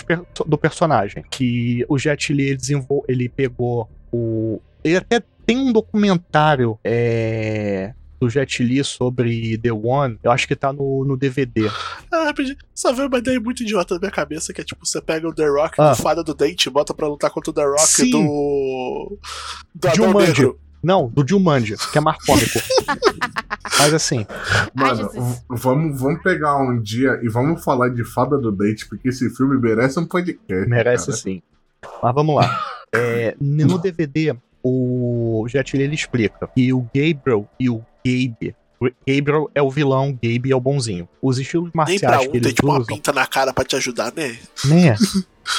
[0.07, 1.24] per- do personagem.
[1.29, 2.59] Que o Jet Li ele,
[3.09, 4.61] ele pegou o.
[4.85, 10.18] Ele até tem um documentário é, do Jet Li sobre The One.
[10.22, 11.68] Eu acho que tá no, no DVD.
[12.12, 12.57] Ah, rapidinho.
[12.74, 15.35] Só veio uma ideia muito idiota na minha cabeça, que é tipo, você pega o
[15.35, 15.90] The Rock Ah.
[15.90, 18.11] do Fada do Dente e bota pra lutar contra o The Rock Sim.
[18.11, 19.18] do.
[19.74, 20.53] Do Jumanji.
[20.83, 22.59] Não, do Jumanji, que é mais cômico.
[23.79, 24.27] Mas assim,
[24.74, 25.11] Mano,
[25.48, 29.59] vamos, vamos pegar um dia e vamos falar de Fada do Date, porque esse filme
[29.59, 30.68] merece um podcast.
[30.68, 31.16] merece cara.
[31.18, 31.42] sim.
[32.03, 32.61] Mas vamos lá.
[32.94, 38.54] É, no DVD, o Jet Li ele explica que o Gabriel e o Gabe.
[39.08, 41.08] Gabriel é o vilão, Gabe é o bonzinho.
[41.22, 43.64] Os estilos Nem pra marciais um que tem eles tipo uma pinta na cara pra
[43.64, 44.36] te ajudar, né?
[44.66, 44.94] né?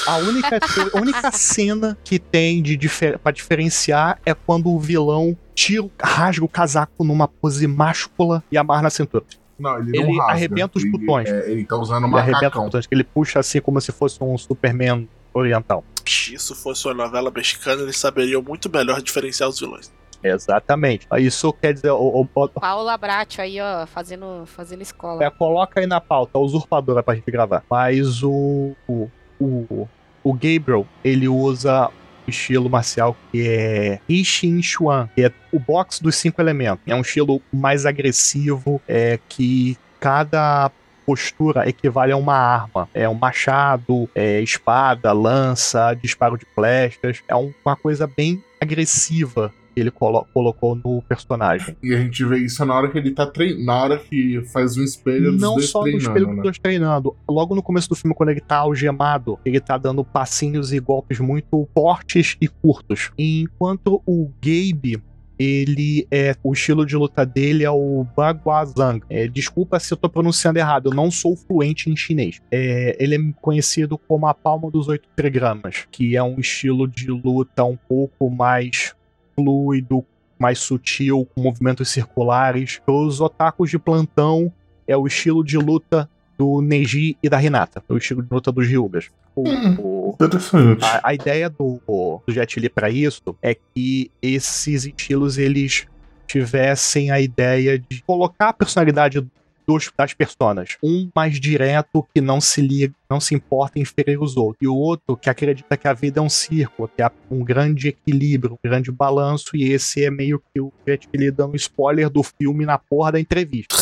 [0.07, 0.59] A única,
[0.95, 6.43] a única cena que tem de difer pra diferenciar é quando o vilão tira, rasga
[6.43, 9.23] o casaco numa pose máscula e amarra na cintura.
[9.59, 10.31] Não, ele, não Ele rasga.
[10.33, 11.29] arrebenta os Ele- botões.
[11.29, 13.91] é, ele tá usando um Ele arrebenta os botões, que ele puxa assim como se
[13.91, 15.83] fosse um Superman oriental.
[16.03, 19.91] Se isso fosse uma novela mexicana, eles saberiam muito melhor diferenciar os vilões.
[20.23, 21.07] Exatamente.
[21.17, 25.23] Isso quer dizer, o, o- o- Paula Bratio aí, ó, fazendo, fazendo escola.
[25.23, 27.63] é, coloca aí na pauta, usurpadora pra gente gravar.
[27.69, 29.87] Mas o, o, o,
[30.23, 31.89] o Gabriel, ele usa
[32.27, 36.83] o estilo marcial que é Ishin Chuan, que é o box dos cinco elementos.
[36.87, 40.71] É um estilo mais agressivo, é que cada
[41.05, 42.89] postura equivale a uma arma.
[42.91, 47.21] É um machado, é espada, lança, disparo de flechas.
[47.27, 51.75] É um- uma coisa bem agressiva que ele colo- colocou no personagem.
[51.83, 53.65] E a gente vê isso na hora que ele tá treinando.
[53.65, 56.41] Na hora que faz um espelho dos Não dois só no espelho dos né?
[56.43, 57.15] dois treinando.
[57.29, 61.19] Logo no começo do filme, quando ele tá algemado, ele tá dando passinhos e golpes
[61.19, 63.11] muito fortes e curtos.
[63.17, 65.01] Enquanto o Gabe.
[65.37, 66.33] Ele é.
[66.41, 69.01] O estilo de luta dele é o Baguazhang.
[69.09, 72.41] É, desculpa se eu tô pronunciando errado, eu não sou fluente em chinês.
[72.49, 77.07] É, ele é conhecido como a palma dos oito trigramas, que é um estilo de
[77.11, 78.95] luta um pouco mais
[79.35, 80.05] fluido,
[80.39, 82.81] mais sutil, com movimentos circulares.
[82.87, 84.51] Os otakus de plantão
[84.87, 88.67] é o estilo de luta do Neji e da Hinata, o estilo de luta dos
[88.67, 89.09] Ryugas.
[89.37, 90.13] Hum.
[90.13, 90.83] Interessante.
[90.83, 95.87] a, a ideia do, do Jet Li pra isso é que esses estilos eles
[96.25, 99.25] tivessem a ideia de colocar a personalidade
[99.67, 100.77] dos, das personas.
[100.83, 104.57] Um mais direto que não se liga, não se importa em ferir os outros.
[104.61, 107.89] E o outro que acredita que a vida é um círculo, que há um grande
[107.89, 109.55] equilíbrio, um grande balanço.
[109.55, 113.19] E esse é meio que o Jet Li dando spoiler do filme na porra da
[113.19, 113.75] entrevista.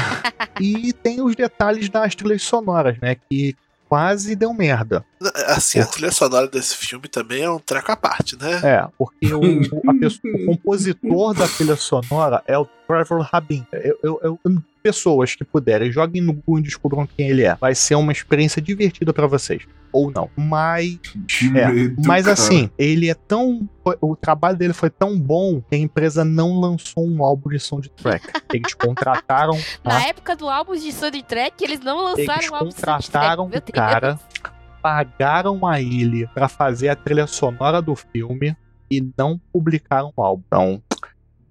[0.60, 3.16] e tem os detalhes das trilhas sonoras, né?
[3.28, 3.54] Que
[3.90, 5.04] quase deu merda.
[5.48, 8.60] Assim, a trilha sonora desse filme também é um treco à parte, né?
[8.62, 13.66] É, porque o, o, pessoa, o compositor da trilha sonora é o Trevor Rabin.
[13.72, 14.40] Eu, eu, eu,
[14.82, 17.54] pessoas que puderem, joguem no Google e descubram quem ele é.
[17.54, 19.66] Vai ser uma experiência divertida para vocês.
[19.92, 20.30] Ou não.
[20.36, 20.98] Mas.
[21.54, 22.32] É, medo, mas cara.
[22.32, 23.68] assim, ele é tão.
[24.00, 28.26] O trabalho dele foi tão bom que a empresa não lançou um álbum de soundtrack.
[28.52, 29.58] Eles contrataram.
[29.84, 30.08] Na tá?
[30.08, 33.72] época do álbum de soundtrack, eles não lançaram Eles o álbum de contrataram soundtrack.
[33.72, 34.20] Meu o cara,
[34.82, 38.56] pagaram a ele pra fazer a trilha sonora do filme
[38.90, 40.42] e não publicaram o álbum.
[40.46, 40.82] Então,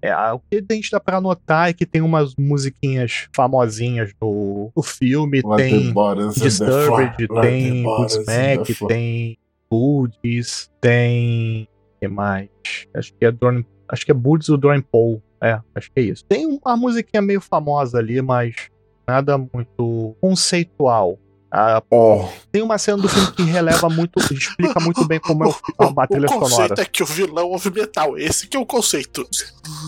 [0.02, 4.72] é, o que a gente dá pra notar é que tem umas musiquinhas famosinhas no,
[4.74, 5.94] no filme, Let tem
[6.34, 9.38] Disturbed, tem Goodsmack, tem
[9.70, 11.68] Boots, tem.
[11.96, 12.48] O que mais?
[12.94, 15.22] Acho que é Dorn, Acho que é Boots ou Dorn Paul.
[15.42, 16.24] É, acho que é isso.
[16.24, 18.54] Tem uma musiquinha meio famosa ali, mas
[19.06, 21.18] nada muito conceitual.
[21.52, 25.48] Ah, Ó, tem uma cena do filme que releva muito, explica muito bem como é
[25.48, 25.52] o,
[26.00, 26.82] a trilha o conceito sonora.
[26.82, 28.16] é que o vilão ouve metal.
[28.16, 29.26] Esse que é o conceito.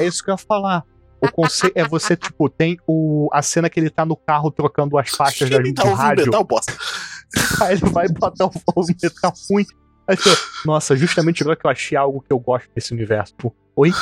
[0.01, 0.85] É isso que eu ia falar.
[1.21, 4.99] O conceito é você, tipo, tem o, a cena que ele tá no carro trocando
[4.99, 6.25] as faixas da, tá ouvindo rádio.
[6.25, 6.77] metal, bosta.
[7.63, 9.65] Aí ele vai botar o, o metal ruim.
[10.09, 13.35] Aí você, nossa, justamente agora que eu achei algo que eu gosto desse universo.
[13.35, 13.93] Tipo, oi?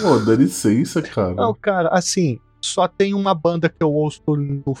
[0.00, 1.32] pô, dá licença, cara.
[1.32, 4.74] Não, cara, assim, só tem uma banda que eu ouço no,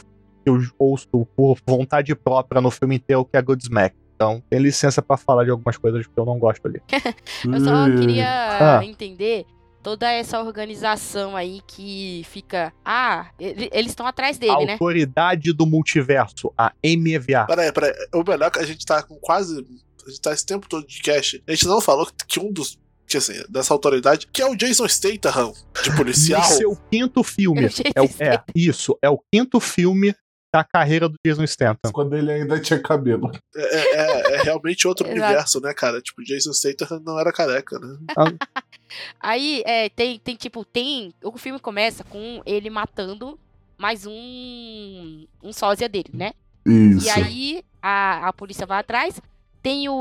[0.44, 3.96] que eu ouço por vontade própria no filme inteiro, que é Godsmack.
[4.14, 6.80] Então, tem licença pra falar de algumas coisas que eu não gosto ali.
[7.44, 8.84] Eu só Ih, queria Ah.
[8.84, 9.44] entender
[9.82, 12.72] toda essa organização aí que fica.
[12.84, 14.72] Ah, ele- eles estão atrás dele, né?
[14.74, 17.44] Autoridade do multiverso, a MEVA.
[17.46, 17.92] Peraí, peraí.
[18.14, 19.58] O melhor é que a gente tá com quase.
[20.06, 21.42] A gente tá esse tempo todo de cast.
[21.46, 22.78] A gente não falou que um dos.
[23.06, 25.52] Que assim, dessa autoridade, que é o Jason Statham,
[25.82, 26.40] de policial.
[26.48, 27.64] No seu quinto filme.
[27.94, 30.14] É, o- que é, isso, é o quinto filme
[30.54, 31.90] da carreira do Jason Statham.
[31.92, 33.32] Quando ele ainda tinha cabelo.
[33.56, 36.00] É, é- é realmente outro universo, né, cara?
[36.00, 37.98] Tipo, Jason Statham não era careca, né?
[39.18, 41.12] Aí, é, tem, tem tipo, tem.
[41.24, 43.36] O filme começa com ele matando
[43.76, 45.26] mais um.
[45.42, 46.32] Um sósia dele, né?
[46.64, 47.04] Isso.
[47.06, 49.20] E aí a, a polícia vai atrás.
[49.60, 49.92] Tem o,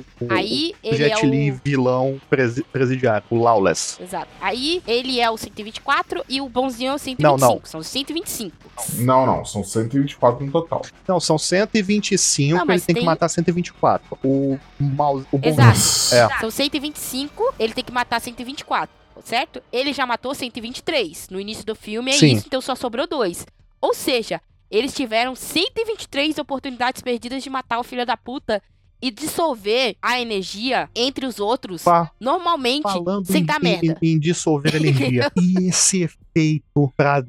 [0.00, 1.60] o, Aí o ele Jet é Li o.
[1.62, 4.02] vilão presi presidiário, o Lawless.
[4.02, 4.28] Exato.
[4.40, 7.22] Aí ele é o 124 e o bonzinho é o 125.
[7.22, 7.60] Não, não.
[7.64, 8.56] São os 125.
[8.98, 10.82] Não, não, são 124 no total.
[11.06, 14.18] Não, são 125, Não, ele mas tem que tem- matar 124.
[14.24, 15.70] O mouse, o bonzinho.
[15.70, 16.34] Exato.
[16.34, 16.40] É.
[16.40, 19.62] São 125, ele tem que matar 124, certo?
[19.72, 21.28] Ele já matou 123.
[21.30, 22.32] No início do filme é Sim.
[22.34, 23.46] isso, então só sobrou dois.
[23.80, 28.62] Ou seja, eles tiveram 123 oportunidades perdidas de matar o filho da puta
[29.00, 33.98] e dissolver a energia entre os outros Fa- normalmente falando sem em, dar em- merda.
[34.00, 35.30] em dissolver energia.
[35.36, 37.20] e esse efeito pra,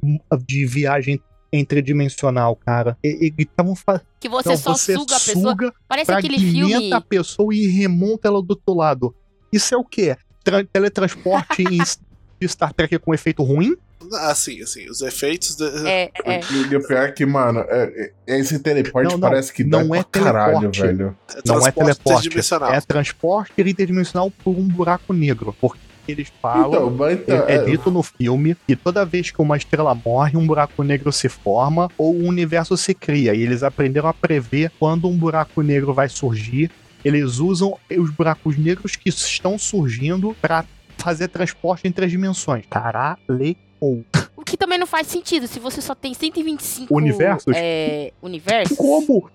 [0.45, 1.19] de viagem
[1.51, 2.97] entredimensional, cara.
[3.03, 5.51] E- e- Estavam fa- Que você não, só você suga a pessoa.
[5.51, 6.93] suga, Parece aquele filme.
[6.93, 9.15] a pessoa e remonta ela do outro lado.
[9.51, 10.15] Isso é o quê?
[10.43, 11.77] Tra- teletransporte em
[12.41, 13.75] de Star Trek com efeito ruim?
[14.23, 15.55] Assim, assim, os efeitos.
[15.55, 16.39] de- É, é.
[16.69, 19.95] E o pior é que, mano, é- é- esse teleporte Não, não, parece que não
[19.95, 20.81] é pra caralho, teleporte.
[20.81, 21.17] velho.
[21.45, 22.27] Não é teleporte.
[22.75, 25.55] É transporte interdimensional por um buraco negro.
[25.59, 26.67] Porque eles falam.
[26.67, 30.37] Então, mas tá, É, é dito no filme que toda vez que uma estrela morre,
[30.37, 33.33] um buraco negro se forma ou um universo se cria.
[33.33, 36.69] E eles aprenderam a prever quando um buraco negro vai surgir.
[37.03, 40.65] Eles usam os buracos negros que estão surgindo para
[40.97, 42.65] fazer transporte entre as dimensões.
[42.69, 43.19] Caralho.
[44.35, 47.53] O que também não faz sentido, se você só tem 125 Universos?
[47.55, 48.77] É, universos.
[48.77, 49.29] Como?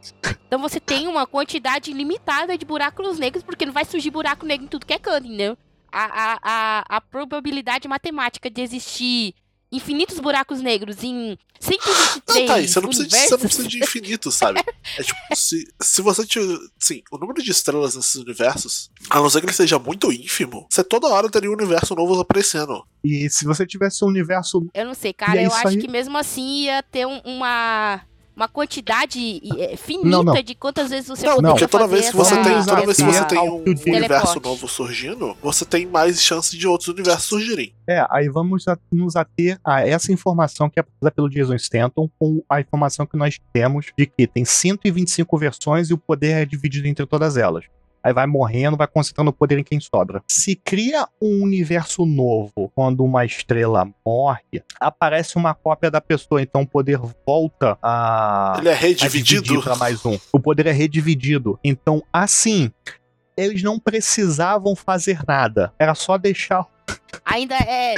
[0.47, 4.65] Então você tem uma quantidade limitada de buracos negros, porque não vai surgir buraco negro
[4.65, 5.57] em tudo que é canto, entendeu?
[5.93, 9.35] A, a, a, a probabilidade matemática de existir
[9.71, 13.31] infinitos buracos negros em 123 Não, tá aí, você não, precisa de, você universos...
[13.31, 14.61] não precisa de infinito, sabe?
[14.99, 16.59] É tipo, se, se você tiver.
[16.79, 20.67] Sim, o número de estrelas nesses universos, a não ser que ele seja muito ínfimo,
[20.71, 22.83] você toda hora teria um universo novo aparecendo.
[23.05, 24.67] E se você tivesse um universo.
[24.73, 25.79] Eu não sei, cara, é eu acho aí.
[25.79, 28.01] que mesmo assim ia ter um- uma,
[28.39, 30.43] uma quantidade é, finita Não, não.
[30.43, 32.85] de quantas vezes você Não, poderia porque toda fazer vez que você essa- tem, toda
[32.87, 37.25] vez que você tem um universo novo surgindo, você tem mais chance de outros universos
[37.25, 37.75] surgirem.
[37.87, 42.41] É, aí vamos nos ater a essa informação que é passada pelo Jason Stanton com
[42.49, 46.87] a informação que nós temos de que tem 125 versões e o poder é dividido
[46.87, 47.65] entre todas elas.
[48.03, 50.23] Aí vai morrendo, vai concentrando o poder em quem sobra.
[50.29, 56.63] Se cria um universo novo quando uma estrela morre, aparece uma cópia da pessoa, então
[56.63, 58.57] o poder volta a.
[58.59, 59.63] Ele é redividido.
[59.63, 60.19] pra mais um.
[60.33, 61.59] O poder é redividido.
[61.63, 62.71] Então, assim,
[63.37, 65.73] eles não precisavam fazer nada.
[65.79, 66.67] Era só deixar
[67.25, 67.95] Ainda é.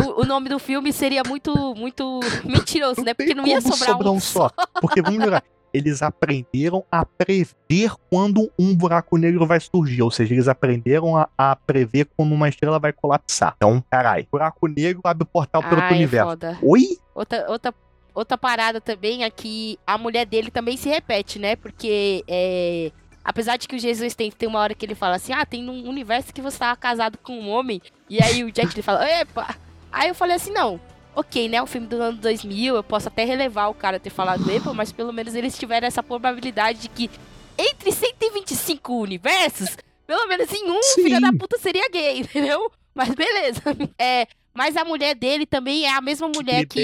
[0.00, 3.12] O, o nome do filme seria muito, muito mentiroso, né?
[3.12, 4.50] Porque não ia como sobrar, um só.
[4.80, 10.02] Porque vamos lembrar, eles aprenderam a prever quando um buraco negro vai surgir.
[10.02, 13.54] Ou seja, eles aprenderam a, a prever quando uma estrela vai colapsar.
[13.56, 16.30] Então, carai, buraco negro abre o portal para outro Ai, universo.
[16.30, 16.58] foda.
[16.62, 16.98] Oi?
[17.14, 17.74] Outra, outra,
[18.14, 21.56] outra parada também é que a mulher dele também se repete, né?
[21.56, 22.92] Porque é,
[23.24, 25.68] apesar de que o Jesus tem, tem uma hora que ele fala assim, ah, tem
[25.68, 29.08] um universo que você tava casado com um homem, e aí o Jack ele fala,
[29.08, 29.54] epa!
[29.90, 30.80] Aí eu falei assim, não,
[31.14, 31.62] ok, né?
[31.62, 34.92] O filme do ano 2000, eu posso até relevar o cara ter falado epa, mas
[34.92, 37.10] pelo menos eles tiveram essa probabilidade de que
[37.58, 41.02] entre 125 universos, pelo menos em um, Sim.
[41.04, 42.70] filho da puta seria gay, entendeu?
[42.94, 43.62] Mas beleza.
[43.98, 46.80] É, mas a mulher dele também é a mesma mulher que,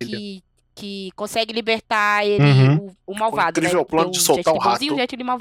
[0.00, 0.42] que,
[0.74, 2.76] que consegue libertar ele, Uhum.
[3.06, 3.60] o, o malvado.
[3.60, 3.86] incrível né?
[3.88, 4.80] plano de soltar um rato.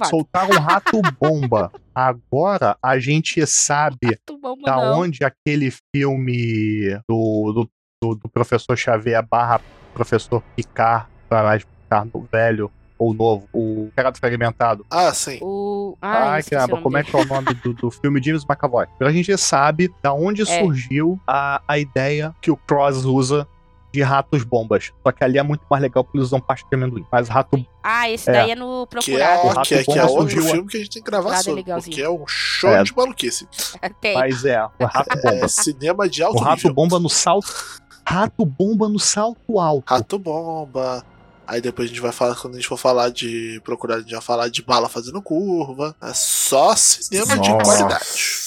[0.09, 1.71] Soltaram um rato bomba.
[1.93, 3.97] Agora a gente sabe
[4.63, 4.99] da não.
[4.99, 7.69] onde aquele filme do, do,
[8.01, 9.61] do, do professor Xavier barra
[9.93, 14.85] professor Picard, para mais Picard no velho ou novo, o cara do fragmentado.
[14.89, 15.39] Ah, sim.
[15.41, 15.97] O...
[16.01, 18.85] Ai, Ai, o caramba, como é que é o nome do, do filme James McAvoy?
[19.01, 20.59] A gente sabe da onde É.
[20.63, 23.47] surgiu a, a ideia que o Cross usa
[23.91, 24.93] de ratos bombas.
[25.03, 27.05] Só que ali é muito mais legal porque eles usam pasta de amendoim.
[27.11, 28.33] Mas rato Ah, esse É.
[28.33, 29.59] daí é no Que é, Procurado.
[29.59, 31.41] O que é, que é outro surgiu- filme que a gente tem que gravar Procurado
[31.41, 31.95] é sobre, legalzinho.
[31.95, 32.83] porque é um show É.
[32.83, 33.47] de maluquice.
[33.99, 34.13] Tem.
[34.13, 35.45] Mas é, o rato bomba.
[35.45, 36.73] É cinema de o alto rato nível.
[36.73, 37.80] bomba no salto.
[38.05, 39.89] Rato bomba no salto alto.
[39.89, 41.05] Rato bomba.
[41.47, 44.11] Aí depois a gente vai falar, quando a gente for falar de procurar, a gente
[44.11, 45.95] vai falar de bala fazendo curva.
[46.01, 47.63] É só cinema de Nossa.
[47.63, 48.41] qualidade.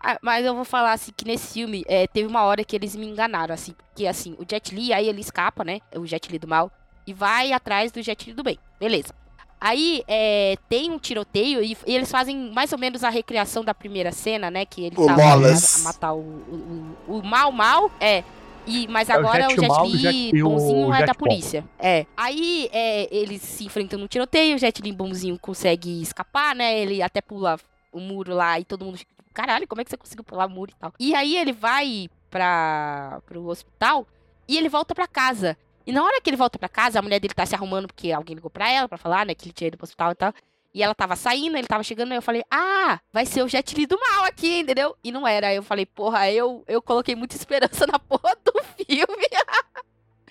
[0.00, 2.96] Ah, mas eu vou falar assim que nesse filme é, teve uma hora que eles
[2.96, 5.80] me enganaram, assim, porque assim, o Jet Li, aí ele escapa, né?
[5.94, 6.72] O Jet Li do mal,
[7.06, 8.58] e vai atrás do Jet Li do bem.
[8.80, 9.14] Beleza.
[9.60, 13.74] Aí é, tem um tiroteio e, e eles fazem mais ou menos a recriação da
[13.74, 14.64] primeira cena, né?
[14.64, 17.90] Que ele O tá a matar o, o, o, o mal mal.
[18.00, 18.22] É.
[18.66, 21.12] E, mas É o agora Jet o Jet o Li Jet- o bonzinho é da
[21.14, 21.18] bom.
[21.20, 21.64] polícia.
[21.78, 22.04] É.
[22.16, 26.78] Aí é, eles se enfrentam no tiroteio, o Jet Li bonzinho consegue escapar, né?
[26.78, 27.58] Ele até pula
[27.90, 30.46] o muro lá e todo mundo fica tipo, caralho, como é que você conseguiu pular
[30.46, 30.92] o muro e tal?
[31.00, 34.06] E aí ele vai pra, pro hospital
[34.46, 35.56] e ele volta pra casa.
[35.88, 38.12] E na hora que ele volta pra casa, a mulher dele tá se arrumando porque
[38.12, 40.34] alguém ligou pra ela pra falar, né, que ele tinha ido pro hospital e tal.
[40.74, 43.74] E ela tava saindo, ele tava chegando, aí eu falei, ah, vai ser o Jet
[43.74, 44.94] Li do mal aqui, entendeu?
[45.02, 45.46] E não era.
[45.46, 49.28] Aí eu falei, porra, eu, eu coloquei muita esperança na porra do filme.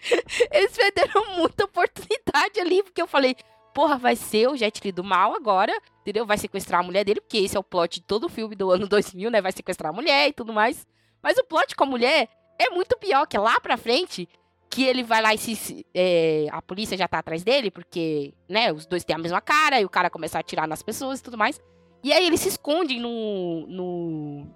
[0.51, 3.35] Eles perderam muita oportunidade ali, porque eu falei,
[3.73, 6.23] porra, vai ser o Jet Li do mal agora, entendeu?
[6.23, 8.69] Vai sequestrar a mulher dele, porque esse é o plot de todo o filme do
[8.69, 9.41] ano 2000, né?
[9.41, 10.85] Vai sequestrar a mulher e tudo mais.
[11.19, 12.29] Mas o plot com a mulher
[12.59, 14.29] é muito pior, que lá pra frente,
[14.69, 15.85] que ele vai lá e se...
[15.93, 19.79] é, a polícia já tá atrás dele, porque, né, os dois têm a mesma cara,
[19.81, 21.59] e o cara começa a atirar nas pessoas e tudo mais.
[22.03, 24.47] E aí eles se escondem no, no,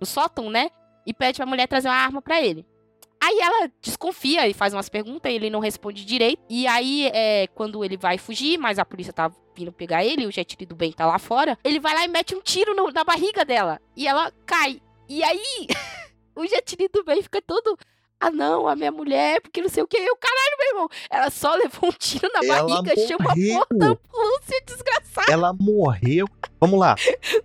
[0.00, 0.70] no sótão, né?
[1.06, 2.66] E pede pra mulher trazer uma arma pra ele.
[3.22, 6.42] Aí ela desconfia e faz umas perguntas, e ele não responde direito.
[6.48, 10.32] E aí, é, quando ele vai fugir, mas a polícia tá vindo pegar ele, o
[10.32, 13.04] jet do bem tá lá fora, ele vai lá e mete um tiro no- na
[13.04, 13.78] barriga dela.
[13.94, 14.80] E ela cai.
[15.06, 15.66] E aí,
[16.34, 17.76] o jet do bem fica todo.
[18.20, 19.96] Ah, não, a minha mulher, porque não sei o que.
[19.96, 20.88] Eu, caralho, meu irmão.
[21.10, 23.66] Ela só levou um tiro na Ela barriga, chama a morreu.
[23.72, 25.32] da polícia, desgraçada.
[25.32, 26.26] ela morreu.
[26.60, 26.94] Vamos lá.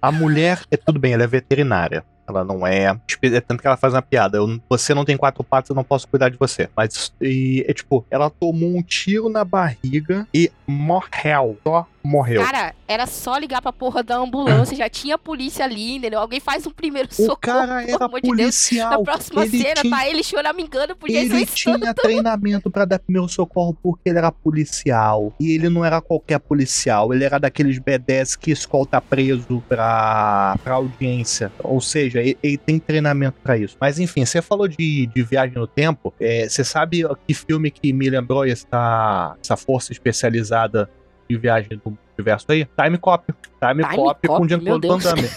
[0.01, 2.03] A mulher, é tudo bem, ela é veterinária.
[2.27, 2.99] Ela não é.
[3.21, 4.37] É tanto que ela faz uma piada.
[4.37, 6.69] Eu, você não tem quatro patas, eu não posso cuidar de você.
[6.75, 11.57] Mas e, é tipo, ela tomou um tiro na barriga e morreu.
[11.63, 12.43] Só morreu.
[12.43, 16.19] Cara, era só ligar pra porra da ambulância, já tinha polícia ali, entendeu?
[16.19, 17.33] Alguém faz um primeiro socorro.
[17.33, 18.37] o cara pelo era amor de Deus.
[18.37, 18.91] policial.
[18.91, 22.99] Na próxima ele cena, tinha, tá ele choramingando por Jesus ele tinha treinamento pra dar
[22.99, 25.33] primeiro socorro porque ele era policial.
[25.39, 27.13] E ele não era qualquer policial.
[27.13, 31.51] Ele era daqueles B10 que escolta preso pra, pra audiência.
[31.63, 33.77] Ou seja, ele, ele tem treinamento pra isso.
[33.79, 36.13] Mas enfim, você falou de, de viagem no tempo.
[36.19, 40.89] É, você sabe que filme que me lembrou essa, essa força especializada
[41.29, 42.65] de viagem do universo aí?
[42.65, 43.25] Time Cop.
[43.33, 45.29] Time, Time Cop, com Cop, Jean-Claude meu Van Damme.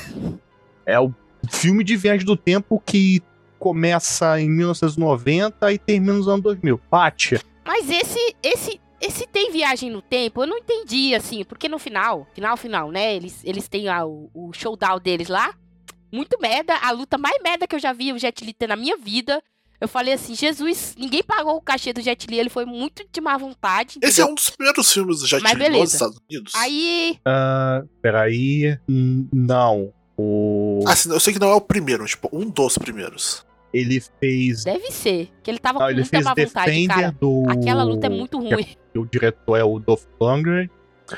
[0.86, 1.12] É o
[1.50, 3.22] filme de viagem do tempo que
[3.58, 6.78] começa em 1990 e termina nos anos 2000.
[6.90, 11.78] Paty, Mas esse, esse, esse tem viagem no tempo, eu não entendi, assim, porque no
[11.78, 13.14] final, final, final, né?
[13.14, 15.52] Eles, eles têm a- o, o showdown deles lá.
[16.10, 18.76] Muito merda, a luta mais merda que eu já vi o Jet Li ter na
[18.76, 19.42] minha vida.
[19.80, 23.20] Eu falei assim, Jesus, ninguém pagou o cachê do Jet Li, ele foi muito de
[23.20, 23.98] má vontade.
[24.02, 24.32] Esse é entendeu?
[24.32, 25.92] um dos primeiros filmes do Jet Mas Li nos beleza.
[25.94, 26.52] Estados Unidos.
[26.56, 28.76] Aí, ah, peraí.
[28.88, 29.92] Não.
[30.16, 30.82] O...
[30.86, 33.46] Assim, eu sei que não é o primeiro, tipo, um dos primeiros.
[33.72, 34.64] Ele fez.
[34.64, 37.16] deve ser, que ele tava Não, com ele muita fez má vontade, Defender cara.
[37.20, 37.44] do.
[37.48, 38.66] Aquela luta é muito ruim.
[38.96, 40.68] O diretor é o Dolph Lundgren.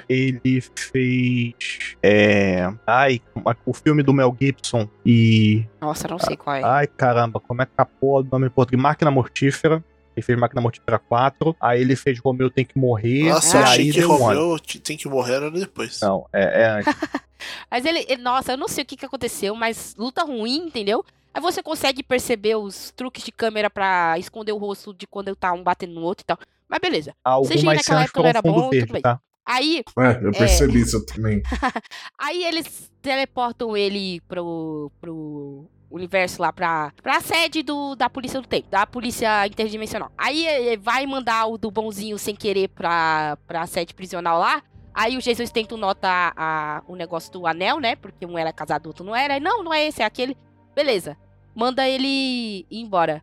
[0.09, 1.55] Ele fez.
[2.03, 2.73] É.
[2.87, 3.21] Ai,
[3.65, 5.65] o filme do Mel Gibson e.
[5.81, 6.63] Nossa, não sei qual é.
[6.65, 8.83] Ai, caramba, como é que é a porra do nome em português?
[8.83, 9.83] Máquina Mortífera.
[10.17, 11.57] Ele fez Máquina Mortífera 4.
[11.61, 13.31] Aí ele fez Romeu Tem que Morrer.
[13.31, 14.17] Nossa, e eu aí achei que um.
[14.17, 16.01] Romeu tem que morrer era depois.
[16.01, 16.95] Não, é, é antes.
[17.71, 21.03] Mas ele, ele- nossa, eu não sei o que, que aconteceu, mas luta ruim, entendeu?
[21.33, 25.53] Aí você consegue perceber os truques de câmera pra esconder o rosto de quando tá
[25.53, 26.39] um batendo no outro e tal.
[26.69, 27.15] Mas beleza.
[27.25, 29.03] Algumas naquela cenas época não foram era fundo bom, tudo verde, bem.
[29.03, 29.21] tá?
[29.51, 31.43] Aí, É, eu percebi isso também.
[32.17, 38.47] aí eles teleportam ele pro, pro universo lá, pra, pra sede do, da polícia do
[38.47, 40.13] tempo, da polícia interdimensional.
[40.17, 44.63] Aí ele vai mandar o do bonzinho sem querer pra, pra sede prisional lá.
[44.95, 47.97] Aí o Jesus tenta nota a, o negócio do anel, né?
[47.97, 49.35] Porque um era casado, o outro não era.
[49.35, 50.37] Aí, não, não é esse, é aquele.
[50.75, 51.17] Beleza.
[51.55, 53.23] Manda ele ir embora.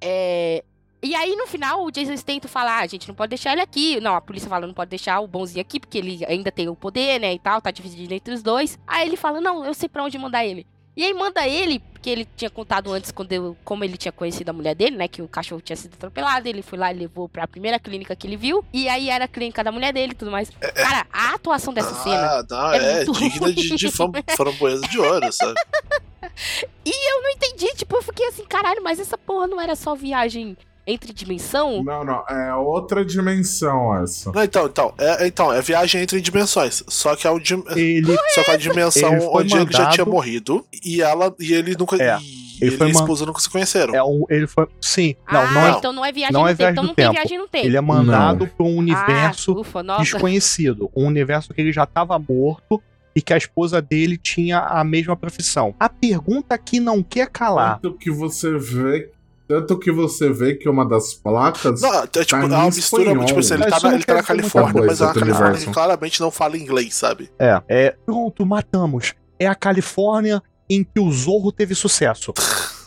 [0.00, 0.64] É,
[1.02, 3.60] E aí, no final, o Jason Statham fala, ah, a gente não pode deixar ele
[3.60, 4.00] aqui.
[4.00, 6.76] Não, a polícia fala, não pode deixar o bonzinho aqui, porque ele ainda tem o
[6.76, 8.78] poder, né, e tal, tá dividido entre os dois.
[8.86, 10.64] Aí ele fala, não, eu sei pra onde mandar ele.
[10.96, 14.50] E aí manda ele, porque ele tinha contado antes quando eu- como ele tinha conhecido
[14.50, 15.08] a mulher dele, né?
[15.08, 16.46] Que o cachorro tinha sido atropelado.
[16.46, 18.62] Ele foi lá e levou pra primeira clínica que ele viu.
[18.74, 20.50] E aí era a clínica da mulher dele e tudo mais.
[20.60, 22.40] É, Cara, a atuação dessa cena.
[22.40, 23.88] ah, não, é é, digna de, de
[24.36, 25.54] framboesa de ouro, sabe?
[26.84, 30.56] Eu não entendi, tipo, eu fiquei assim, caralho, mas essa porra não era só viagem
[30.86, 31.82] entre dimensão?
[31.82, 34.32] Não, não, é outra dimensão essa.
[34.32, 36.82] Não, então, então, é, então, é viagem entre dimensões.
[36.88, 39.92] Só que, é o dim- Ele só que a dimensão Ele onde ele já mandado-
[39.94, 41.96] tinha morrido e ela e ele nunca.
[42.02, 43.94] É, e ele ele foi e a man- esposa nunca se conheceram.
[43.94, 44.24] é um.
[44.28, 44.66] Ele foi.
[44.80, 45.70] Sim, não, ah, não é.
[45.70, 46.58] então não é viagem não no é tempo.
[46.58, 47.66] viagem Então não tem viagem no tempo.
[47.66, 50.90] Ele é mandado pra um universo Ah, ufa, desconhecido.
[50.96, 52.82] Um universo que ele já estava morto
[53.14, 55.74] e que a esposa dele tinha a mesma profissão.
[55.78, 57.78] A pergunta que não quer calar.
[57.80, 59.10] Tanto que você vê.
[59.52, 61.82] Tanto que você vê que uma das placas.
[61.82, 63.26] Não, é, tipo, Tá é uma mistura, espanhol.
[63.26, 65.70] tipo assim, ele Mas tá, na, ele tá na Califórnia, mas é uma Califórnia que
[65.70, 67.30] claramente não fala inglês, sabe?
[67.38, 67.96] É, é.
[68.06, 69.12] Pronto, matamos.
[69.38, 72.32] É a Califórnia em que o Zorro teve sucesso.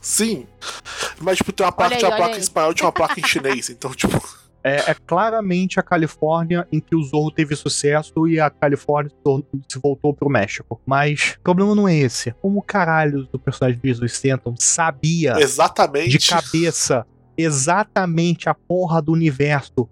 [0.02, 0.48] Sim.
[1.22, 3.28] Mas, tipo, tem uma placa, aí, tinha uma placa em espanhol tinha uma placa em
[3.28, 3.70] chinês.
[3.70, 4.20] Então, tipo.
[4.66, 9.12] É, é claramente a Califórnia em que o Zorro teve sucesso e a Califórnia
[9.70, 10.82] se voltou pro México.
[10.84, 12.32] Mas o problema não é esse.
[12.42, 16.18] Como caralho o personagem de Jesus Stanton sabia Exatamente.
[16.18, 17.06] de cabeça
[17.38, 19.88] exatamente a porra do universo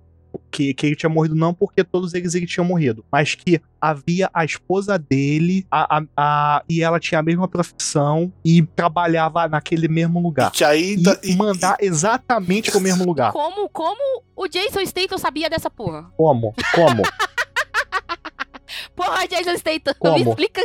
[0.51, 4.29] que, que ele tinha morrido, não porque todos eles ele tinham morrido, mas que havia
[4.33, 9.87] a esposa dele a, a- a- e ela tinha a mesma profissão e trabalhava naquele
[9.87, 10.51] mesmo E lugar.
[10.51, 11.19] que ainda.
[11.23, 13.31] E mandar exatamente pro mesmo lugar.
[13.31, 16.03] Como, como o Jason Statham sabia dessa porra?
[16.17, 16.53] Como?
[16.73, 17.03] Como?
[18.95, 20.15] Porra, Jason Statham, Como?
[20.15, 20.61] me explica.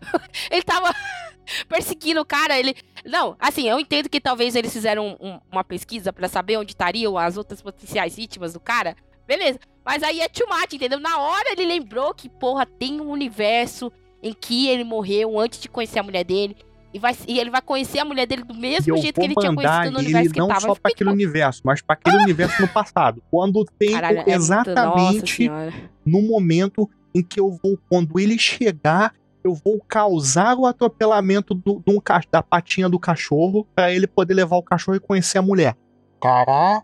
[0.50, 0.92] ele tava
[1.68, 2.74] perseguindo o cara, ele...
[3.04, 7.18] Não, assim, eu entendo que talvez eles fizeram um- uma pesquisa pra saber onde estariam
[7.18, 8.96] as outras potenciais vítimas do cara.
[9.26, 9.58] Beleza.
[9.84, 11.00] Mas aí é too much, entendeu?
[11.00, 13.90] Na hora ele lembrou que, porra, tem um universo
[14.22, 16.56] em que ele morreu antes de conhecer a mulher dele.
[16.94, 19.54] E, vai, e ele vai conhecer a mulher dele do mesmo jeito que ele tinha
[19.54, 20.60] conhecido no ele universo que não ele tava.
[20.60, 23.22] só Eu pra fiquei, aquele universo, mas pra aquele universo no passado.
[23.30, 25.72] Quando o tempo Caralho, é exatamente senhora.
[26.04, 31.82] no momento em que eu vou, quando ele chegar, eu vou causar o atropelamento do,
[32.00, 35.74] ca- da patinha do cachorro pra ele poder levar o cachorro e conhecer a mulher.
[36.20, 36.82] Caralho.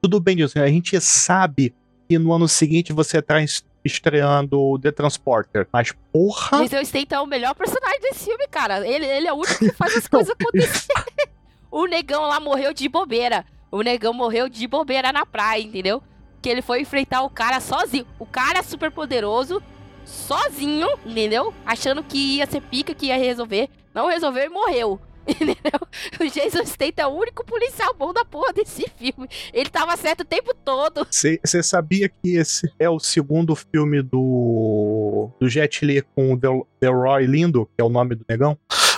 [0.00, 0.58] Tudo bem disso.
[0.58, 1.74] A gente sabe
[2.08, 5.66] que no ano seguinte você traz estreando The Transporter.
[5.72, 6.62] Mas porra!
[6.66, 8.86] Jason Statham é o melhor personagem desse filme, cara.
[8.86, 11.28] Ele, ele é o único que faz as coisas acontecerem.
[11.70, 13.44] o negão lá morreu de bobeira.
[13.70, 16.02] O negão morreu de bobeira na praia, entendeu?
[16.42, 18.06] Que ele foi enfrentar o cara sozinho.
[18.18, 19.62] O cara é super poderoso,
[20.04, 21.52] sozinho, entendeu?
[21.64, 23.68] Achando que ia ser pica, que ia resolver.
[23.94, 25.00] Não resolveu e morreu.
[25.28, 25.80] Entendeu?
[26.20, 29.28] O Jason Statham é o único policial bom da porra desse filme.
[29.52, 31.06] Ele tava certo o tempo todo.
[31.10, 36.66] Você sabia que esse é o segundo filme do, do Jet Li com o Del,
[36.80, 38.56] Delroy Lindo, que é o nome do negão?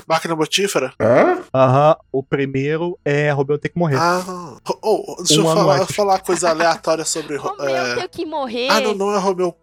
[0.09, 0.95] Máquina mortífera?
[0.99, 1.43] Hã?
[1.55, 3.99] Aham, o primeiro é Romeu tem que morrer.
[3.99, 7.37] Ah, oh, deixa Um eu falar, falar uma coisa aleatória sobre.
[7.39, 7.95] Romeu é...
[7.95, 8.69] tem que morrer.
[8.71, 9.55] Ah, não, não é Romeu.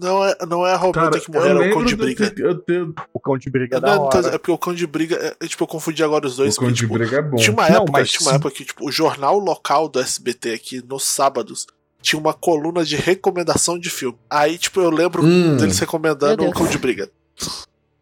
[0.00, 2.30] Não é, não é Romeu Cara, tem que morrer, é o Cão de Briga.
[2.66, 4.26] tenho- O cão de briga é Não, da não, hora.
[4.28, 5.36] é porque o Cão de Briga.
[5.40, 6.54] É, tipo, eu confundi agora os dois.
[6.56, 7.36] O Cão porque, de tipo, Briga é bom.
[7.36, 10.52] Tinha uma Não, época, mas tinha uma época que, tipo, o jornal local do SBT
[10.54, 11.66] aqui, nos sábados,
[12.00, 14.18] tinha uma coluna de recomendação de filme.
[14.30, 15.56] Aí, tipo, eu lembro Hum.
[15.56, 16.52] deles recomendando o.
[16.52, 17.10] Cão de Briga.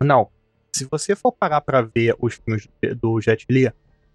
[0.03, 0.29] Não.
[0.75, 2.69] Se você for parar pra ver os filmes
[3.01, 3.71] do Jet Li,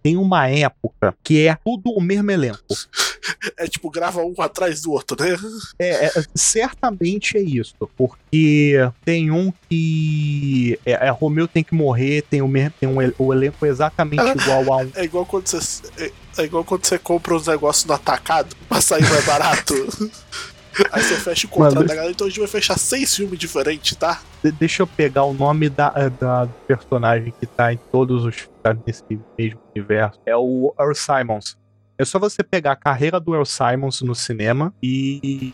[0.06, 2.62] tem uma época que é tudo o mesmo elenco.
[3.58, 5.36] É tipo, grava um atrás do outro, né?
[5.80, 12.22] É, é, certamente é isso, porque tem um que é, é Romeu tem que morrer,
[12.30, 14.34] tem o mesmo, tem um, o elenco exatamente Ah.
[14.38, 14.92] igual a um.
[14.94, 15.82] É igual quando você.
[15.98, 19.74] É, é igual quando você compra uns negócios no atacado pra sair mais barato.
[20.92, 21.88] Aí você fecha o contrato Mano.
[21.88, 24.22] da galera, então a gente vai fechar seis filmes diferentes, tá?
[24.44, 28.50] De- deixa eu pegar o nome da, da do personagem que tá em todos os
[28.62, 29.04] tá nesse
[29.38, 30.20] mesmo universo.
[30.26, 31.58] É o Earl Simons.
[31.98, 35.54] É só você pegar a carreira do Earl Simons no cinema e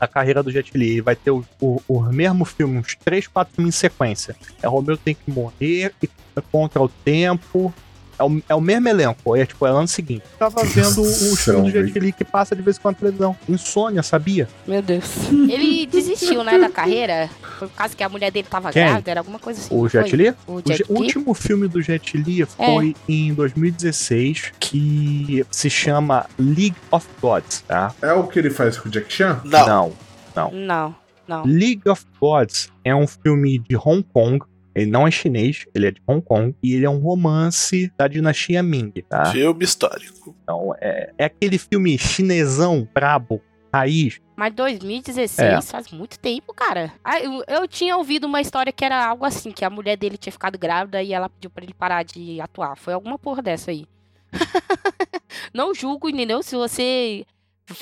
[0.00, 0.90] a carreira do Jet Li.
[0.90, 4.34] Ele vai ter o, o, o mesmo filme, uns 3, 4 filmes em sequência.
[4.60, 6.08] É Romeu tem que morrer, e
[6.50, 7.72] Contra o Tempo.
[8.18, 9.36] É o, é o mesmo elenco.
[9.36, 10.22] É tipo, é ano seguinte.
[10.32, 11.98] Eu tava vendo Nossa, filmes do Jet.
[11.98, 13.36] Li que passa de vez em quando na televisão.
[13.48, 14.48] Insônia, sabia?
[14.66, 15.04] Meu Deus.
[15.30, 17.28] Ele desistiu, né, da carreira.
[17.58, 18.84] Foi por causa que a mulher dele tava Quem?
[18.84, 19.74] grávida, era alguma coisa assim.
[19.74, 20.14] O Jet?
[20.14, 20.30] Li?
[20.46, 26.26] O O, Jet o último filme do Jet Li foi em 2016, que se chama
[26.38, 27.94] League of Gods, tá?
[28.02, 29.40] É o que ele faz com o Jack Chan?
[29.44, 29.92] Não.
[30.34, 30.50] Não.
[30.52, 30.94] Não,
[31.26, 31.44] não.
[31.44, 34.44] League of Gods é um filme de Hong Kong.
[34.76, 36.54] Ele não é chinês, ele é de Hong Kong.
[36.62, 39.24] E ele é um romance da dinastia Ming, tá?
[39.32, 40.36] Filme histórico.
[40.42, 43.40] Então, é, é aquele filme chinesão, brabo,
[43.72, 44.20] raiz.
[44.36, 45.62] Mas 2016 É.
[45.62, 46.92] faz muito tempo, cara.
[47.02, 50.18] Ah, eu, eu tinha ouvido uma história que era algo assim, que a mulher dele
[50.18, 52.76] tinha ficado grávida e ela pediu pra ele parar de atuar.
[52.76, 53.86] Foi alguma porra dessa aí.
[55.54, 56.42] Não julgo, entendeu?
[56.42, 57.24] Se você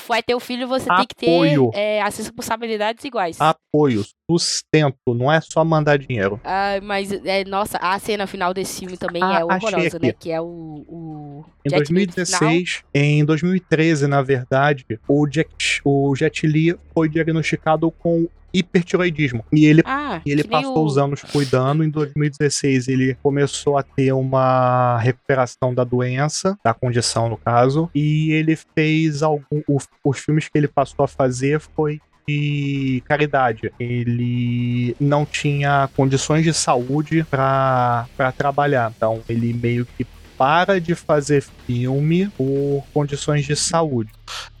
[0.07, 1.71] vai ter o filho, você tem que Apoio.
[1.71, 3.37] ter é, as responsabilidades iguais.
[3.39, 6.39] Apoio, sustento, não é só mandar dinheiro.
[6.43, 10.11] Ah, mas, é, nossa, a cena final desse filme também Ah, é horrorosa, né?
[10.11, 10.45] Que é o.
[10.87, 12.39] o Em Jet Li no final.
[12.39, 18.27] 2016, em 2013, na verdade, o Jet, o Jet Li foi diagnosticado com
[18.59, 19.43] hipertiroidismo.
[19.51, 21.83] E ele, Ah, e ele passou o- os anos cuidando.
[21.83, 27.89] Em 2016, ele começou a ter uma recuperação da doença, da condição, no caso.
[27.93, 29.45] E ele fez algum.
[29.67, 33.71] o- os filmes que ele passou a fazer foi de caridade.
[33.79, 38.91] Ele não tinha condições de saúde para trabalhar.
[38.95, 40.05] Então, ele meio que
[40.37, 44.11] para de fazer filme por condições de saúde.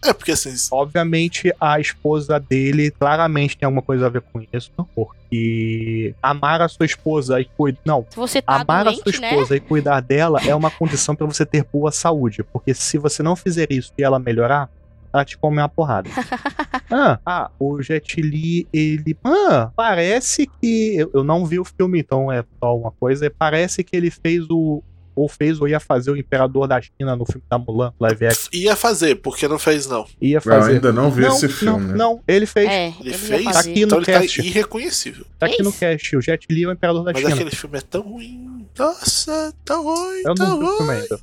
[0.03, 4.71] É, porque assim, Obviamente, a esposa dele claramente tem alguma coisa a ver com isso,
[4.93, 7.79] porque amar a sua esposa e cuidar.
[7.85, 9.29] Não, Se você tá amar a doente, sua né?
[9.29, 12.43] esposa e cuidar dela é uma condição para você ter boa saúde.
[12.43, 14.69] Porque se você não fizer isso e ela melhorar,
[15.15, 16.09] ela te come uma porrada.
[16.91, 19.17] ah, ah, o Jet Li, ele.
[19.23, 20.95] Ah, parece que.
[20.97, 23.31] Eu, eu não vi o filme, então é só uma coisa.
[23.37, 24.83] Parece que ele fez o.
[25.15, 28.49] Ou fez ou ia fazer o Imperador da China no filme da Mulan, live action.
[28.53, 30.05] ia fazer, porque não fez, não.
[30.21, 30.73] Ia Eu fazer.
[30.73, 31.87] ainda não vi não, esse filme.
[31.93, 32.69] Não, não, ele fez.
[32.69, 33.43] É, Ele ia fez.
[33.45, 34.41] Tá aqui no então ele cast.
[34.41, 35.25] tá irreconhecível.
[35.39, 36.15] Tá aqui no cast.
[36.17, 37.33] O Jet Li é o Imperador da Mas China.
[37.33, 38.67] aquele filme é tão ruim.
[38.77, 41.01] Nossa, tão ruim, Eu tão não vi o filme ruim.
[41.01, 41.19] ainda.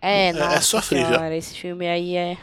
[0.00, 1.06] É, É- nossa é sofrível.
[1.08, 2.36] senhora, esse filme aí é...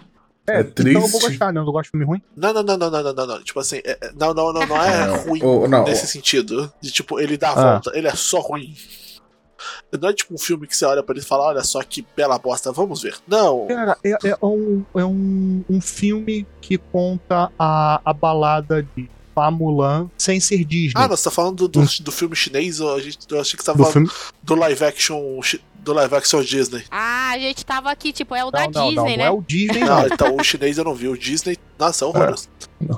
[0.47, 1.29] É Então eu vou triste.
[1.29, 1.59] gostar, né?
[1.59, 2.21] Eu não gosto de filme ruim.
[2.38, 3.43] Não, não, não, não, não, não, não, não.
[3.43, 6.71] Tipo assim, é- é- não, não, não, não é É, ruim não, nesse sentido.
[6.79, 7.71] De tipo, ele dá a Ah.
[7.71, 8.75] volta, ele é só ruim.
[9.99, 12.05] Não é tipo um filme que você olha pra ele e fala, olha só que
[12.16, 13.16] bela bosta, vamos ver.
[13.28, 13.68] Não.
[13.68, 19.51] Cara, é, é um, é um, um filme que conta a, a balada de Fa
[19.51, 20.93] Mulan sem ser Disney.
[20.95, 23.57] Ah, não, você tá falando do, do, do filme chinês ou a gente, eu achei
[23.57, 24.34] que você tava do falando filme...
[24.41, 25.41] do live action
[25.76, 26.84] do live action Disney.
[26.89, 29.18] Ah, a gente tava aqui, tipo, é o da Não, não, Disney, não, né?
[29.18, 30.07] não é o Disney, Não, não.
[30.07, 32.47] então o chinês eu não vi, o Disney, nossa, é horroroso.
[32.82, 32.93] É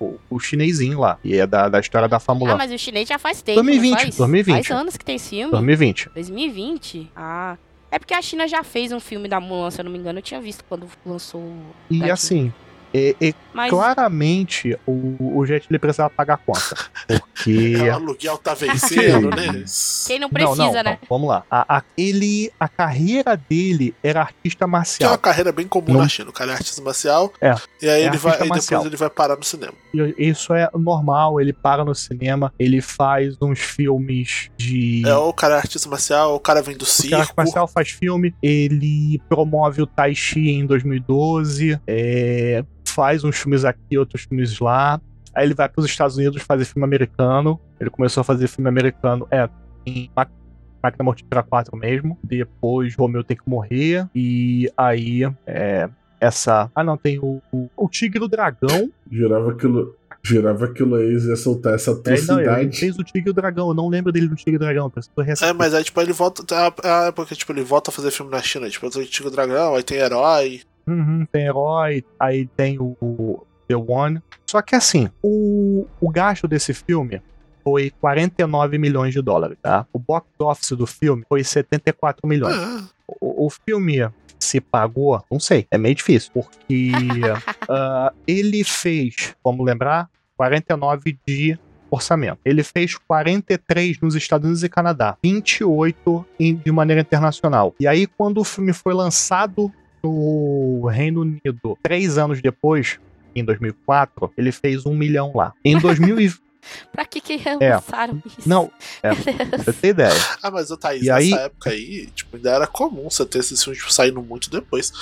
[0.00, 1.18] o, o chinesinho lá.
[1.24, 3.90] E é da, da história da Fa Ah, mas o chinês já faz tempo, 2020,
[3.90, 4.16] não faz?
[4.16, 4.66] 2020.
[4.66, 5.50] Faz anos que tem esse filme.
[5.50, 6.10] 2020.
[6.14, 7.10] 2020?
[7.14, 7.56] Ah...
[7.92, 10.18] É porque a China já fez um filme da Mulan, se eu não me engano.
[10.18, 11.42] Eu tinha visto quando lançou...
[11.90, 12.12] E Tadinho.
[12.14, 12.54] assim,
[12.94, 16.76] É, é Mas claramente o, o Jet Li precisava pagar a conta.
[17.06, 17.22] Porque.
[17.82, 19.64] É, o aluguel tá vencendo, né?
[20.06, 20.98] quem não precisa, não, não, né?
[21.00, 21.44] não, vamos lá.
[21.50, 25.18] A, a- ele, a carreira dele era artista Que é uma marcial.
[25.18, 26.30] carreira bem comum Não- na China.
[26.30, 27.32] O cara é artista marcial.
[27.40, 27.54] É.
[27.80, 28.86] E aí É ele vai, artista aí depois marcial.
[28.86, 29.72] ele vai parar no cinema.
[29.92, 35.02] E Isso é normal, ele para no cinema, ele faz uns filmes de.
[35.04, 37.32] É, ou o cara é artista marcial, ou o cara vem do O circo.
[37.36, 43.96] Marcial faz filme, ele promove o Tai Chi em 2012, é, faz uns filmes aqui,
[43.98, 45.00] outros filmes lá.
[45.34, 47.58] Aí ele vai para os Estados Unidos fazer filme americano.
[47.80, 49.48] Ele começou a fazer filme americano, é,
[49.86, 52.18] em Máquina Mortífera 4 mesmo.
[52.22, 54.06] Depois Romeu tem que morrer.
[54.14, 55.88] E aí, é,
[56.20, 56.70] essa.
[56.74, 58.90] Ah, não, tem o, o, o Tigre e o Dragão.
[59.10, 59.96] Jurava aquilo.
[60.24, 62.78] Jurava que o Laís ia soltar essa É, não, ele atrocidade.
[62.78, 63.68] fez o Tigre e o Dragão.
[63.68, 64.92] Eu não lembro dele no Tigre e o Dragão.
[65.40, 66.44] É, mas aí, tipo, ele volta.
[66.84, 68.68] É, porque, tipo, ele volta a fazer filme na China.
[68.70, 70.60] Tipo, o Tigo Dragão, aí tem Herói.
[70.86, 74.20] Uhum, tem herói, aí tem o, o The One.
[74.46, 77.22] Só que assim, o, o gasto desse filme
[77.64, 79.86] foi 49 milhões de dólares, tá?
[79.92, 82.56] O box office do filme foi 74 milhões.
[82.56, 82.82] Ah,
[83.20, 84.08] O, o filme
[84.40, 86.90] se pagou, não sei, é meio difícil, porque
[87.68, 91.56] ah, ele fez, vamos lembrar, 49 de
[91.88, 92.38] orçamento.
[92.44, 97.74] Ele fez 43 nos Estados Unidos e Canadá, 28 em- de maneira internacional.
[97.78, 99.70] E aí, quando o filme foi lançado
[100.02, 102.98] no Reino Unido, três anos depois,
[103.34, 105.52] em 2004, ele fez um milhão lá.
[105.64, 106.32] Em 2000 e-
[106.92, 107.74] Pra que que É.
[107.74, 108.48] lançaram isso?
[108.48, 108.70] Não,
[109.02, 109.10] é,
[109.58, 110.14] você ter ideia.
[110.42, 113.40] Ah, mas o Thaís, E nessa aí- época aí, tipo, ainda era comum você ter
[113.40, 114.92] esses filmes tipo, saindo muito depois.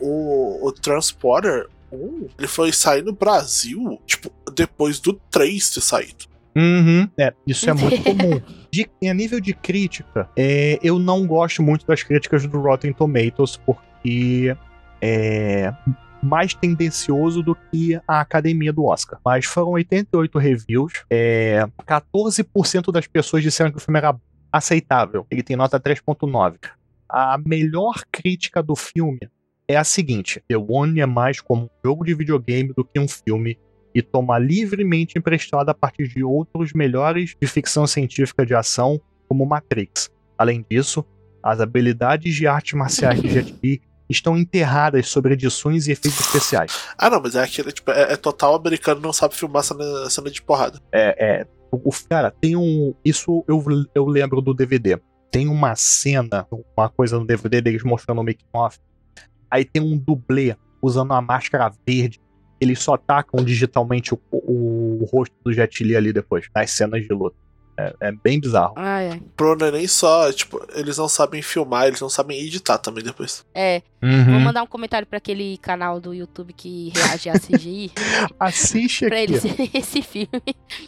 [0.00, 6.30] O, o Transporter 1, ele foi sair no Brasil, tipo, depois do 3 ter saído.
[6.56, 8.40] Uhum, é, isso é muito comum.
[8.72, 13.56] De, a nível de crítica, é, eu não gosto muito das críticas do Rotten Tomatoes,
[13.58, 13.82] porque
[15.00, 15.72] é
[16.22, 19.18] mais tendencioso do que a academia do Oscar.
[19.24, 24.14] Mas foram 88 reviews, é, 14% das pessoas disseram que o filme era
[24.52, 25.26] aceitável.
[25.30, 26.56] Ele tem nota 3.9.
[27.08, 29.20] A melhor crítica do filme
[29.66, 33.08] é a seguinte: The One é mais como um jogo de videogame do que um
[33.08, 33.58] filme
[33.94, 39.46] e toma livremente emprestado a partir de outros melhores de ficção científica de ação, como
[39.46, 40.08] Matrix.
[40.38, 41.04] Além disso,
[41.42, 46.72] as habilidades de artes marciais de Jet Li estão enterradas sobre edições e efeitos especiais.
[46.98, 50.30] Ah, não, mas é aquele, tipo, é, é total americano não sabe filmar cena, cena
[50.30, 50.80] de porrada.
[50.92, 52.92] É, é, o, cara, tem um.
[53.04, 54.98] Isso eu, eu lembro do DVD.
[55.30, 56.46] Tem uma cena,
[56.76, 58.78] uma coisa no DVD deles mostrando o making off.
[59.48, 62.20] Aí tem um dublê usando uma máscara verde.
[62.60, 67.02] Eles só tacam digitalmente o, o, o rosto do Jet Li ali depois, nas cenas
[67.02, 67.36] de luta.
[68.00, 68.74] É, é bem bizarro.
[69.36, 73.44] Problema é nem só, tipo, eles não sabem filmar, eles não sabem editar também depois.
[73.54, 74.24] É, Uhum.
[74.32, 77.92] vou mandar um comentário pra aquele canal do YouTube que reage a CGI.
[78.40, 79.24] Assiste pra aqui.
[79.32, 80.28] eles verem esse filme.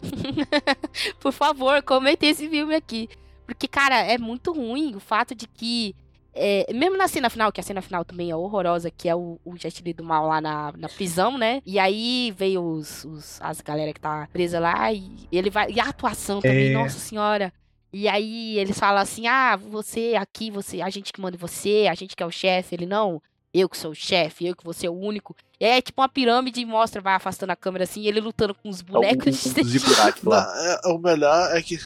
[1.21, 3.09] Por favor, comentem esse filme aqui.
[3.47, 5.95] Porque, cara, é muito ruim o fato de que.
[6.35, 9.39] É, mesmo na cena final, que a cena final também é horrorosa, que é o,
[9.45, 11.61] o Jet Li do mal lá na, na prisão, né?
[11.67, 15.71] E aí veio os, os- as galera que tá presa lá e ele vai.
[15.71, 16.73] E a atuação também, É.
[16.73, 17.53] nossa senhora.
[17.93, 21.95] E aí eles falam assim: ah, você aqui, você, a gente que manda você, a
[21.95, 22.75] gente que é o chefe.
[22.75, 23.21] Ele, não,
[23.53, 25.37] eu que sou o chefe, eu que vou ser o único.
[25.65, 28.69] É tipo uma pirâmide e mostra, vai afastando a câmera assim, e ele lutando com
[28.69, 29.47] os bonecos.
[29.47, 30.53] O, o Ziggurat Não, lá.
[30.85, 31.77] é- o melhor é que,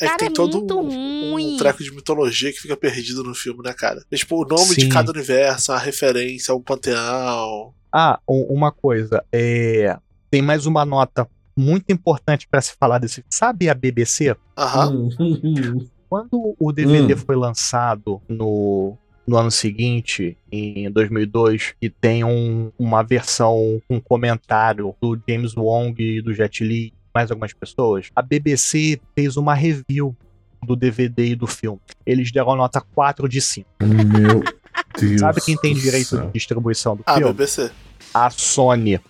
[0.00, 3.32] é Cara, que tem é todo um, um treco de mitologia que fica perdido no
[3.34, 4.04] filme, né, cara?
[4.10, 4.88] É, tipo, o nome de Sim.
[4.88, 7.72] cada universo, a referência, um panteão.
[7.92, 9.24] Ah, um- uma coisa.
[9.32, 9.96] É,
[10.30, 13.24] tem mais uma nota muito importante pra se falar desse.
[13.30, 14.34] Sabe a BBC?
[14.58, 15.10] Aham.
[15.20, 17.18] Hum, Quando o DVD Hum.
[17.18, 24.94] foi lançado no, no ano seguinte, em 2002, e tem um- uma versão com comentário
[25.00, 30.16] do James Wong e do Jet Li, mais algumas pessoas, a BBC fez uma review
[30.64, 31.80] do DVD e do filme.
[32.06, 33.68] Eles deram nota 4 de 5.
[33.82, 34.42] Meu
[34.98, 35.20] Deus.
[35.20, 36.26] Sabe quem tem direito céu.
[36.26, 37.32] de distribuição do Ah, filme?
[37.32, 37.70] BBC.
[38.14, 39.00] A Sony.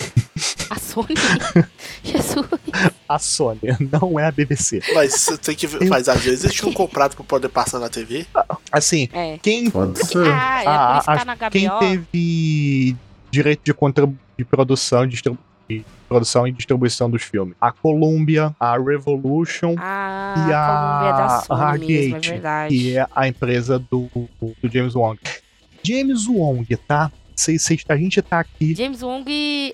[0.70, 1.14] A Sony.
[2.04, 2.46] Jesus.
[3.08, 3.60] A Sony,
[4.00, 4.80] não é a BBC.
[4.94, 5.88] Mas você tem que ver.
[5.88, 8.26] Mas às vezes eles tinham comprado pra poder passar na TV.
[8.70, 9.38] Assim, É.
[9.42, 10.26] quem Pode ser.
[10.28, 11.78] Ah, é Ah, que a- tá na Quem HBO.
[11.80, 12.96] teve
[13.30, 13.72] direito de,
[14.38, 15.22] de produção, de
[16.08, 17.54] produção e distribuição dos filmes?
[17.60, 22.74] A Columbia, a Revolution, Ah, e a Columbia é da Sony mesmo, é verdade.
[22.78, 24.08] que é a empresa do,
[24.40, 25.18] do James Wong.
[25.84, 27.10] James Wong, tá?
[27.42, 28.74] Cê, a gente tá aqui.
[28.74, 29.24] James Wong,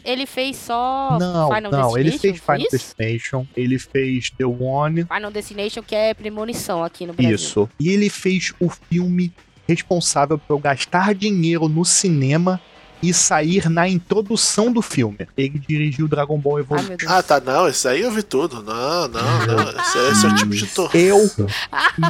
[0.05, 2.71] ele fez só Não, Final não, ele Destination, fez foi Final isso?
[2.97, 7.35] Destination, ele fez The One, Final Destination, que é premonição aqui no Brasil.
[7.35, 7.69] isso.
[7.79, 9.33] E ele fez o filme
[9.69, 12.61] responsável por eu gastar dinheiro no cinema
[13.03, 15.19] e sair na introdução do filme.
[15.37, 16.97] Ele dirigiu Dragon Ball Evolution.
[16.97, 17.11] Deus.
[17.11, 18.63] Ah, tá, não, esse aí eu vi tudo.
[18.63, 19.71] Não, não, não.
[19.83, 20.91] Esse, esse é o tipo de tor.
[20.97, 21.31] Eu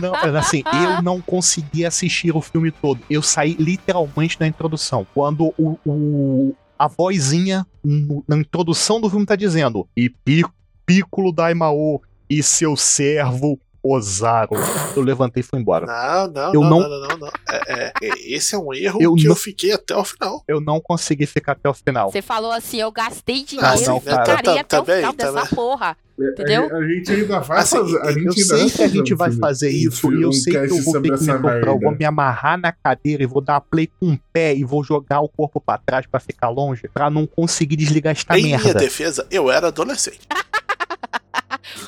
[0.01, 3.01] não, assim, eu não consegui assistir o filme todo.
[3.11, 5.07] Eu saí literalmente na introdução.
[5.15, 10.45] Quando o, o- a vozinha no- na introdução do filme tá dizendo: "E Pi-
[10.87, 13.59] Piccolo Daimao e seu servo
[13.91, 14.55] Ozaru".
[14.97, 15.87] Eu levantei e fui embora.
[15.87, 17.29] Não, não, Eu não, não- não, não, não.
[17.51, 20.43] É, é, é, esse é um erro Eu que não- eu fiquei até o final.
[20.49, 22.11] Eu não consegui ficar até o final.
[22.11, 24.25] Você falou assim, eu gastei dinheiro Ah, não, e cara.
[24.37, 25.49] ficaria Tá- até o também, final dessa também.
[25.55, 25.97] porra.
[26.21, 26.69] Entendeu?
[26.75, 28.01] A, a gente ainda vai Assim, fazer.
[28.01, 30.83] A gente Eu sei que a gente vai fazer isso e eu sei que eu
[30.83, 31.65] vou ter que me comprar.
[31.65, 34.83] Eu vou me amarrar na cadeira e vou dar play com um pé e vou
[34.83, 38.59] jogar o corpo pra trás pra ficar longe, pra não conseguir desligar esta em minha
[38.59, 38.81] merda.
[38.81, 40.19] defesa, eu era adolescente.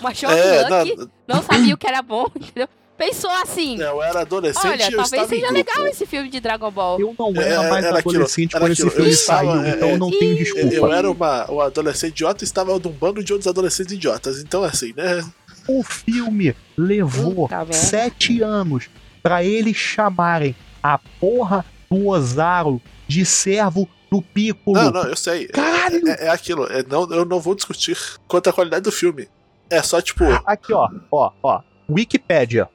[0.02, 2.68] Uma É, Lucky não, não sabia o que era bom, entendeu?
[2.96, 5.54] Pensou assim, eu era adolescente olha, e eu talvez estava em seja grupo.
[5.54, 7.00] legal esse filme de Dragon Ball.
[7.00, 8.94] Eu não É, era mais era aquilo, adolescente era quando esse aquilo.
[8.94, 10.74] filme estava, saiu, é, então eu não é, tenho desculpa.
[10.74, 14.38] Eu era uma, um adolescente idiota e estava num bando de outros adolescentes idiotas.
[14.42, 15.24] Então, assim, né?
[15.66, 17.72] O filme levou Puta merda.
[17.72, 18.90] sete anos
[19.22, 24.76] pra eles chamarem a porra do Ozaru de servo do Piccolo.
[24.76, 25.46] Não, não, eu sei.
[25.48, 26.06] Caralho!
[26.06, 26.66] É, é aquilo.
[26.66, 27.96] É, não, eu não vou discutir
[28.28, 29.26] quanto à qualidade do filme.
[29.70, 31.60] É só, tipo, Aqui, ó, ó, ó.
[31.88, 32.68] Wikipédia.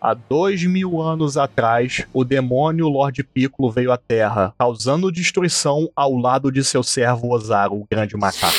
[0.00, 6.14] Há dois mil anos atrás, o demônio Lord Piccolo veio à Terra, causando destruição ao
[6.14, 8.54] lado de seu servo Ozaru, o grande macaco.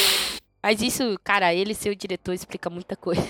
[0.62, 3.22] Mas isso, cara, ele ser o diretor explica muita coisa.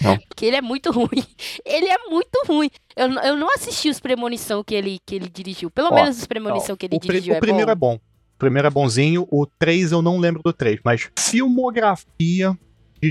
[0.00, 0.16] Não.
[0.28, 1.24] Porque ele é muito ruim.
[1.66, 2.70] Ele é muito ruim.
[2.96, 5.70] Eu, eu não assisti os Premonição que ele, que ele dirigiu.
[5.70, 7.72] Pelo Ó, menos os Premonição que ele dirigiu o é primeiro bom.
[7.72, 7.94] é bom.
[7.96, 12.56] O primeiro é bonzinho, o 3 eu não lembro do 3, mas filmografia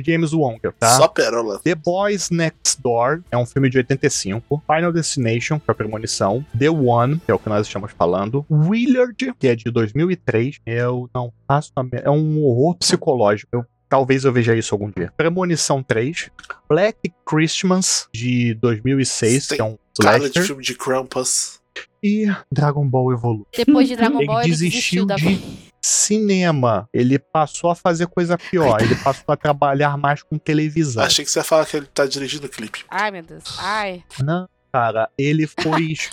[0.02, 0.98] de James Wonger, tá?
[0.98, 1.60] só pérola.
[1.60, 4.64] The Boys Next Door é um filme de 85.
[4.66, 6.46] Final Destination, que é a premonição.
[6.58, 8.46] The One, que é o que nós estamos falando.
[8.50, 10.60] Willard, que é de 2003.
[10.66, 11.84] Eu não faço a.
[11.91, 13.50] É um horror psicológico.
[13.52, 15.14] Eu, talvez eu veja isso algum dia.
[15.16, 16.30] Premonição 3.
[16.68, 21.62] Black Christmas, de 2006, Tem que é um Cara de filme de Krampus.
[22.02, 23.46] E Dragon Ball Evolution.
[23.56, 26.88] Depois de Dragon Ele Ball, ele desistiu desistiu da de cinema.
[26.94, 28.82] Ele passou a fazer coisa pior.
[28.82, 31.04] Ele passou a trabalhar mais com televisão.
[31.04, 32.86] Achei que você ia falar que ele tá dirigindo o clipe.
[32.90, 33.44] Ai, meu Deus.
[33.60, 34.04] Ai.
[34.24, 35.96] Não, cara, ele foi.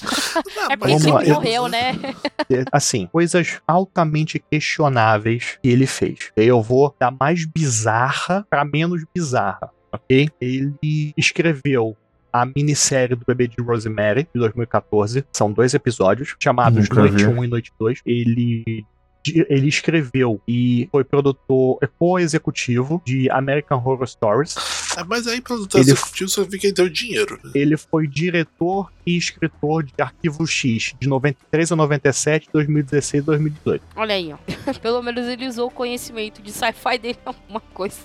[0.71, 1.93] É porque Vamos ele lá, eu- morreu, né?
[2.73, 6.31] assim, coisas altamente questionáveis que ele fez.
[6.37, 10.29] E aí eu vou da mais bizarra pra menos bizarra, ok?
[10.41, 11.97] Ele escreveu
[12.33, 15.25] a minissérie do bebê de Rosemary, de 2014.
[15.33, 17.27] São dois episódios, chamados Nunca Noite vi.
[17.27, 18.01] 1 e Noite 2.
[18.07, 18.87] Ele.
[19.27, 24.55] Ele escreveu e foi produtor, é co-executivo de American Horror Stories.
[24.97, 27.39] Ah, mas aí, pelo Ele- executivo, que ele deu dinheiro.
[27.45, 27.51] né?
[27.55, 33.85] Ele foi diretor e escritor de Arquivo X, de 93 a 97, 2016 e 2018.
[33.95, 34.39] Olha aí, ó.
[34.81, 37.99] Pelo menos ele usou o conhecimento de sci-fi dele em alguma coisa.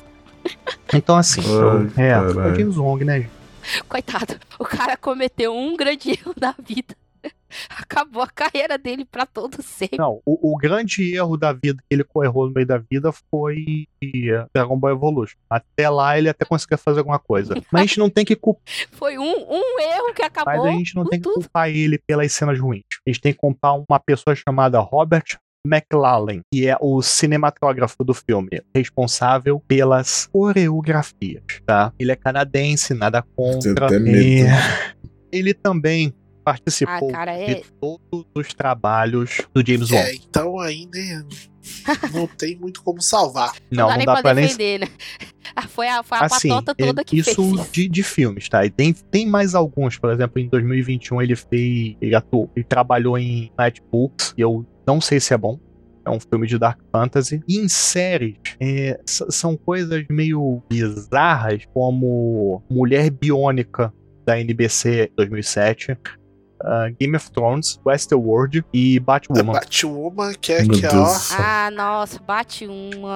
[0.93, 1.41] Então, assim,
[1.97, 3.21] Ai, é, é James Wong, né?
[3.21, 3.31] gente?
[3.89, 6.95] Coitado, o cara cometeu um grande erro na vida.
[7.69, 9.97] Acabou a carreira dele pra todo sempre.
[9.97, 13.87] Não, o, o grande erro da vida que ele correu no meio da vida foi
[14.53, 15.37] Dragon Ball Evolution.
[15.49, 17.53] Até lá ele até conseguia fazer alguma coisa.
[17.71, 20.53] Mas a gente não tem que culpar, Foi um, um erro que acabou.
[20.65, 21.35] mas a gente não tem que tudo.
[21.41, 22.83] culpar ele pelas cenas ruins.
[23.07, 28.13] A gente tem que culpar uma pessoa chamada Robert McLaren, que é o cinematógrafo do
[28.13, 31.91] filme, responsável pelas coreografias, tá?
[31.99, 33.85] Ele é canadense, nada contra.
[33.87, 34.17] até medo.
[34.17, 34.45] e
[35.31, 36.13] Ele também
[36.45, 40.01] participou Ah, cara, é- de todos os trabalhos do James Wong.
[40.03, 41.25] É, então aí, né?
[42.13, 43.53] Não tem muito como salvar.
[43.71, 44.45] Não, dá não dá pra nem.
[44.45, 44.87] defender, né?
[45.55, 47.71] Ah, Foi a, foi a Assim, patota toda é- que isso fez.
[47.71, 48.65] de, de filmes, tá?
[48.65, 51.95] E tem, tem mais alguns, por exemplo, em 2021 ele fez.
[52.01, 55.57] Ele atuou, ele trabalhou em Night Books, e eu não sei se é bom.
[56.03, 57.41] É um filme de Dark Fantasy.
[57.47, 63.93] E em séries, é, são coisas meio bizarras, como Mulher Biônica,
[64.25, 65.95] da NBC 2007,
[66.63, 69.53] ah, Game of Thrones, Westworld e É Batwoman.
[69.53, 70.91] Batwoman, que é Meu que é, ó.
[70.91, 71.09] do.
[71.39, 72.19] Ah, nossa.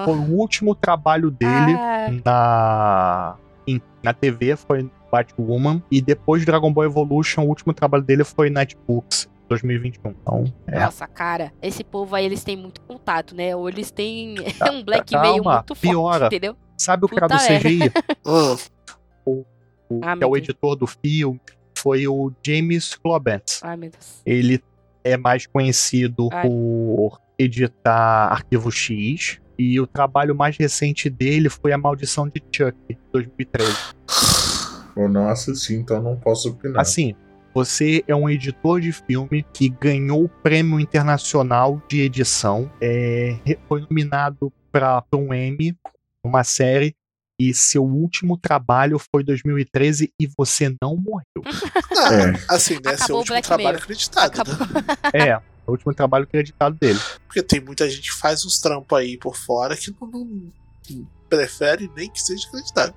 [0.05, 3.35] Foi o último trabalho dele Ah, na,
[3.67, 8.23] em- na TV foi Batwoman e depois de Dragon Ball Evolution, o último trabalho dele
[8.23, 10.11] foi Night Books 2021.
[10.11, 10.79] Então, é.
[10.79, 13.55] Nossa, cara, esse povo aí, eles têm muito contato, né?
[13.55, 16.25] Ou eles têm Tá- um blackmail calma, muito forte, piora.
[16.27, 16.55] entendeu?
[16.77, 17.69] Sabe o cara do Puta merda.
[17.69, 17.91] CGI?
[18.25, 18.55] Ah,
[19.25, 19.45] o,
[20.03, 20.37] Ah, que é o Deus.
[20.43, 21.41] editor do filme?
[21.82, 23.59] Foi o James Clobent.
[23.61, 24.21] Ai, meu Deus.
[24.25, 24.61] Ele
[25.03, 26.43] é mais conhecido Ai.
[26.43, 29.39] por editar Arquivo X.
[29.57, 32.77] E o trabalho mais recente dele foi A Maldição de Chuck,
[33.11, 33.75] 2013.
[34.95, 36.82] Eu não assisti, então não posso opinar.
[36.82, 37.13] Assim,
[37.53, 43.82] Você é um editor de filme que ganhou o prêmio internacional de edição, é, foi
[43.82, 45.75] nominado para um Emmy,
[46.23, 46.95] uma série,
[47.39, 51.23] e seu último trabalho foi 2013 e você não morreu.
[51.97, 52.33] Ah, É.
[52.49, 52.95] Assim, né?
[52.97, 53.83] Seu Acabou o último Black trabalho Mirror.
[53.83, 55.19] acreditado, né?
[55.29, 56.99] É, o último trabalho acreditado dele.
[57.27, 60.25] Porque tem muita gente que faz uns trampos aí por fora que não, não-
[60.89, 62.93] não prefere nem que seja acreditado.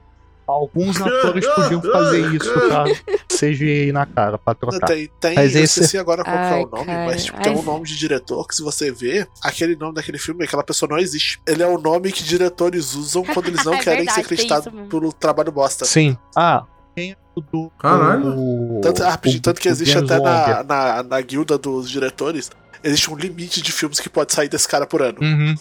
[0.47, 2.84] Alguns atores podiam fazer isso, tá?
[3.28, 4.86] CGI na cara pra trocar.
[4.86, 7.07] Tem, tem Mas eu esse- esqueci agora qual que é o nome, cara.
[7.07, 10.18] mas tipo, Ai, tem um nome de diretor que se você vê, aquele nome daquele
[10.18, 11.40] filme, aquela pessoa não existe.
[11.47, 14.72] Ele é o nome que diretores usam quando eles não É querem verdade, ser acreditados
[14.88, 15.84] pelo trabalho bosta.
[15.84, 16.16] Sim.
[16.36, 16.64] Ah,
[16.95, 17.70] quem é o do.
[17.78, 18.34] Caralho.
[18.36, 22.51] o- Tanto, ah, o- tanto que existe até na, na, na guilda dos diretores,
[22.83, 25.18] existe um limite de filmes que pode sair desse cara por ano.
[25.20, 25.55] Uhum.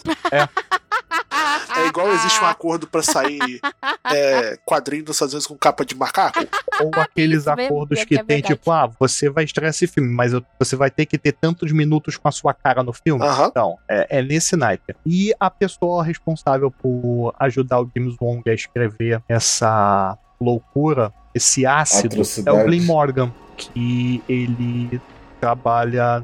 [1.76, 3.60] É igual existe um acordo pra sair
[4.04, 6.40] é, quadrinhos, às vezes com capa de macaco.
[6.80, 8.54] Ou aqueles mesmo, acordos que que é tem, verdade.
[8.54, 12.16] tipo, ah, você vai estrear esse filme, mas você vai ter que ter tantos minutos
[12.16, 13.24] com a sua cara no filme.
[13.24, 13.46] Aham.
[13.46, 14.94] Então, é, é nesse naipe.
[15.06, 22.22] E a pessoa responsável por ajudar o James Wong a escrever essa loucura, esse ácido,
[22.44, 25.00] é o Glenn Morgan, que ele
[25.40, 26.22] trabalha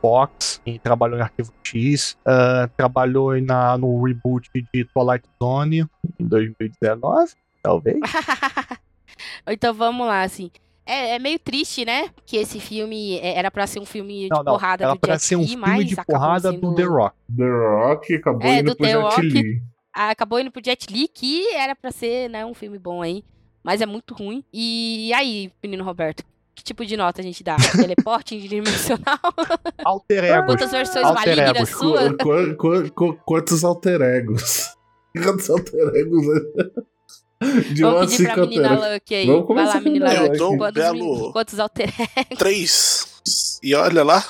[0.00, 5.86] Fox, e trabalhou em Arquivo X, ah, trabalhou na, no reboot de Twilight Zone
[6.18, 7.32] em 2019,
[7.62, 7.98] talvez.
[9.46, 10.50] então vamos lá, assim.
[10.86, 12.08] É, é meio triste, né?
[12.26, 14.98] Que esse filme é- era pra ser um filme Não, de não, porrada era do
[14.98, 17.16] pra Jet ser um Li, filme de porrada sendo- do The Rock.
[17.36, 19.22] The Rock acabou É, indo do pro The Jet Rock.
[19.28, 19.62] Li.
[19.92, 23.22] acabou indo pro Jet Li, que era pra ser, né, um filme bom aí.
[23.62, 24.42] Mas é muito ruim.
[24.52, 26.24] E aí, menino Roberto?
[26.60, 27.56] Que tipo de nota a gente dá?
[27.74, 29.18] Teleporte interdimensional?
[29.82, 30.46] Alter Egos.
[30.46, 31.70] Quantas versões Alter malignas egos.
[31.70, 32.14] sua?
[32.18, 34.68] Qu- qu- qu- quantos alter egos?
[35.24, 36.26] Quantos alter egos?
[37.72, 38.92] De Vamos pedir pra menina.
[38.94, 39.26] Lucky aí.
[39.26, 40.06] Vamos Vai lá, menina.
[40.14, 41.90] Quantos, Eu dou um belo- quantos alter
[42.38, 43.60] Três.
[43.62, 44.22] E olha lá.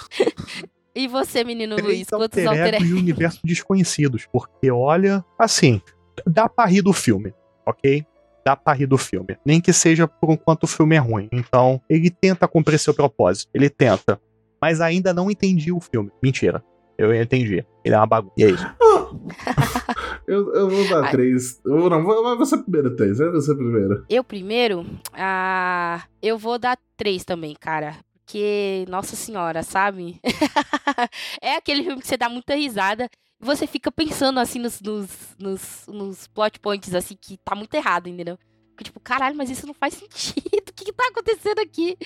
[0.95, 2.09] E você, menino Três Luiz?
[2.09, 4.27] Quantos alter alter egos e universo desconhecidos.
[4.33, 5.83] Porque, olha, assim,
[6.25, 7.35] dá pra rir do filme,
[7.67, 8.07] ok?
[8.45, 9.37] Dá pra rir do filme.
[9.45, 11.29] Nem que seja por enquanto o filme é ruim.
[11.33, 13.51] Então, ele tenta cumprir seu propósito.
[13.55, 14.21] Ele tenta.
[14.61, 16.11] Mas ainda não entendi o filme.
[16.23, 16.63] Mentira.
[16.99, 17.65] Eu entendi.
[17.85, 18.35] Ele é uma bagunça.
[18.37, 18.67] E é isso.
[20.27, 21.11] Eu, eu vou dar Ai.
[21.11, 21.61] três.
[21.65, 23.19] Eu, não, vai vai você primeiro, Thaís.
[23.19, 24.05] Vai você primeiro.
[24.09, 27.97] Eu primeiro, ah, eu vou dar três também, cara.
[28.15, 30.21] Porque, nossa senhora, sabe?
[31.43, 33.09] é aquele filme que você dá muita risada.
[33.41, 38.09] Você fica pensando, assim, nos, nos, nos, nos plot points, assim, que tá muito errado,
[38.09, 38.39] entendeu?
[38.73, 40.41] Fica tipo, caralho, mas isso não faz sentido.
[40.71, 41.97] O que, que tá acontecendo aqui?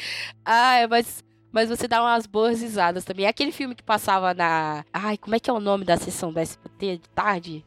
[0.45, 1.23] Ah, mas,
[1.53, 3.27] mas você dá umas boas risadas também.
[3.27, 4.85] É aquele filme que passava na.
[4.93, 7.65] Ai, como é que é o nome da sessão da SBT de tarde?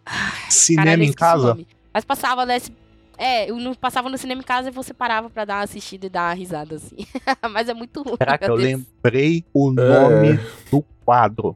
[0.49, 1.47] Cinema Caralho, em casa.
[1.49, 1.67] nome.
[1.93, 2.73] Mas passava nesse.
[3.17, 6.07] É, eu não passava no cinema em casa e você parava pra dar uma assistida
[6.07, 6.97] e dar uma risada, assim.
[7.51, 8.17] Mas é muito ruim.
[8.17, 8.61] Caraca, eu Deus.
[9.03, 9.73] lembrei o É.
[9.73, 10.39] nome
[10.69, 11.55] do quadro.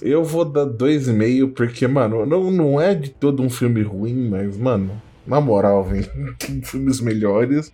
[0.00, 3.82] Eu vou dar dois e meio, porque, mano, não, não é de todo um filme
[3.82, 4.90] ruim, mas, mano,
[5.26, 6.02] na moral, vem,
[6.38, 7.72] tem filmes melhores.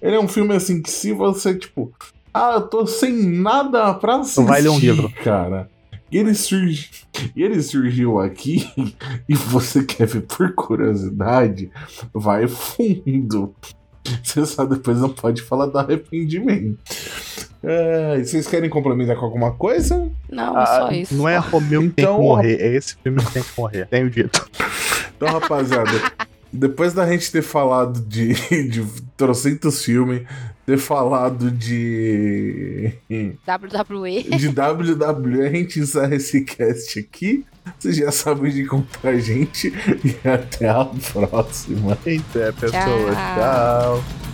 [0.00, 1.92] Ele é um filme assim que se você, tipo,
[2.32, 5.10] ah, eu tô sem nada pra assistir, vai ler um livro.
[5.22, 5.68] cara.
[6.10, 6.90] E ele, surgi...
[7.34, 8.70] e ele surgiu aqui
[9.28, 11.70] e você quer ver por curiosidade,
[12.12, 13.52] vai fundo.
[14.22, 16.78] Você só depois não pode falar do arrependimento.
[17.62, 20.10] É, vocês querem complementar com alguma coisa?
[20.30, 21.14] Não, Ah, só isso.
[21.14, 23.86] Não é Romeu que tem Então, que morrer, é esse filme que tem que morrer.
[23.86, 24.46] Tenho dito.
[25.16, 25.90] Então, rapaziada,
[26.52, 28.34] depois da gente ter falado de,
[28.68, 28.84] de
[29.16, 30.26] trocentos filmes,
[30.66, 32.92] ter falado de.
[33.46, 34.22] WWE.
[34.22, 37.44] de WWE, a gente encerra esse cast aqui.
[37.78, 39.72] Vocês já sabem de encontrar a gente.
[40.04, 41.98] E até a próxima.
[42.06, 43.14] Então, pessoas.
[43.14, 44.02] Tchau.
[44.02, 44.33] Tchau.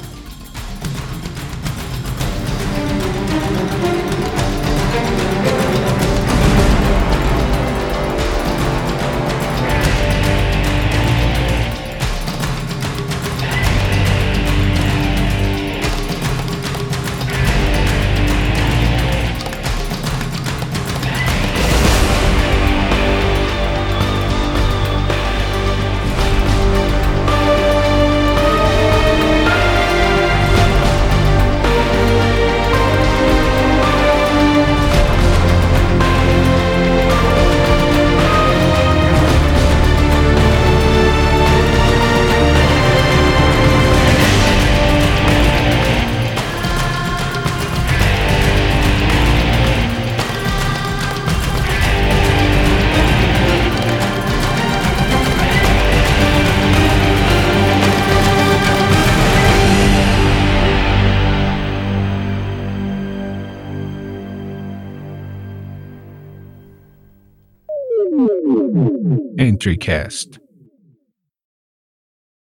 [69.80, 70.39] podcast.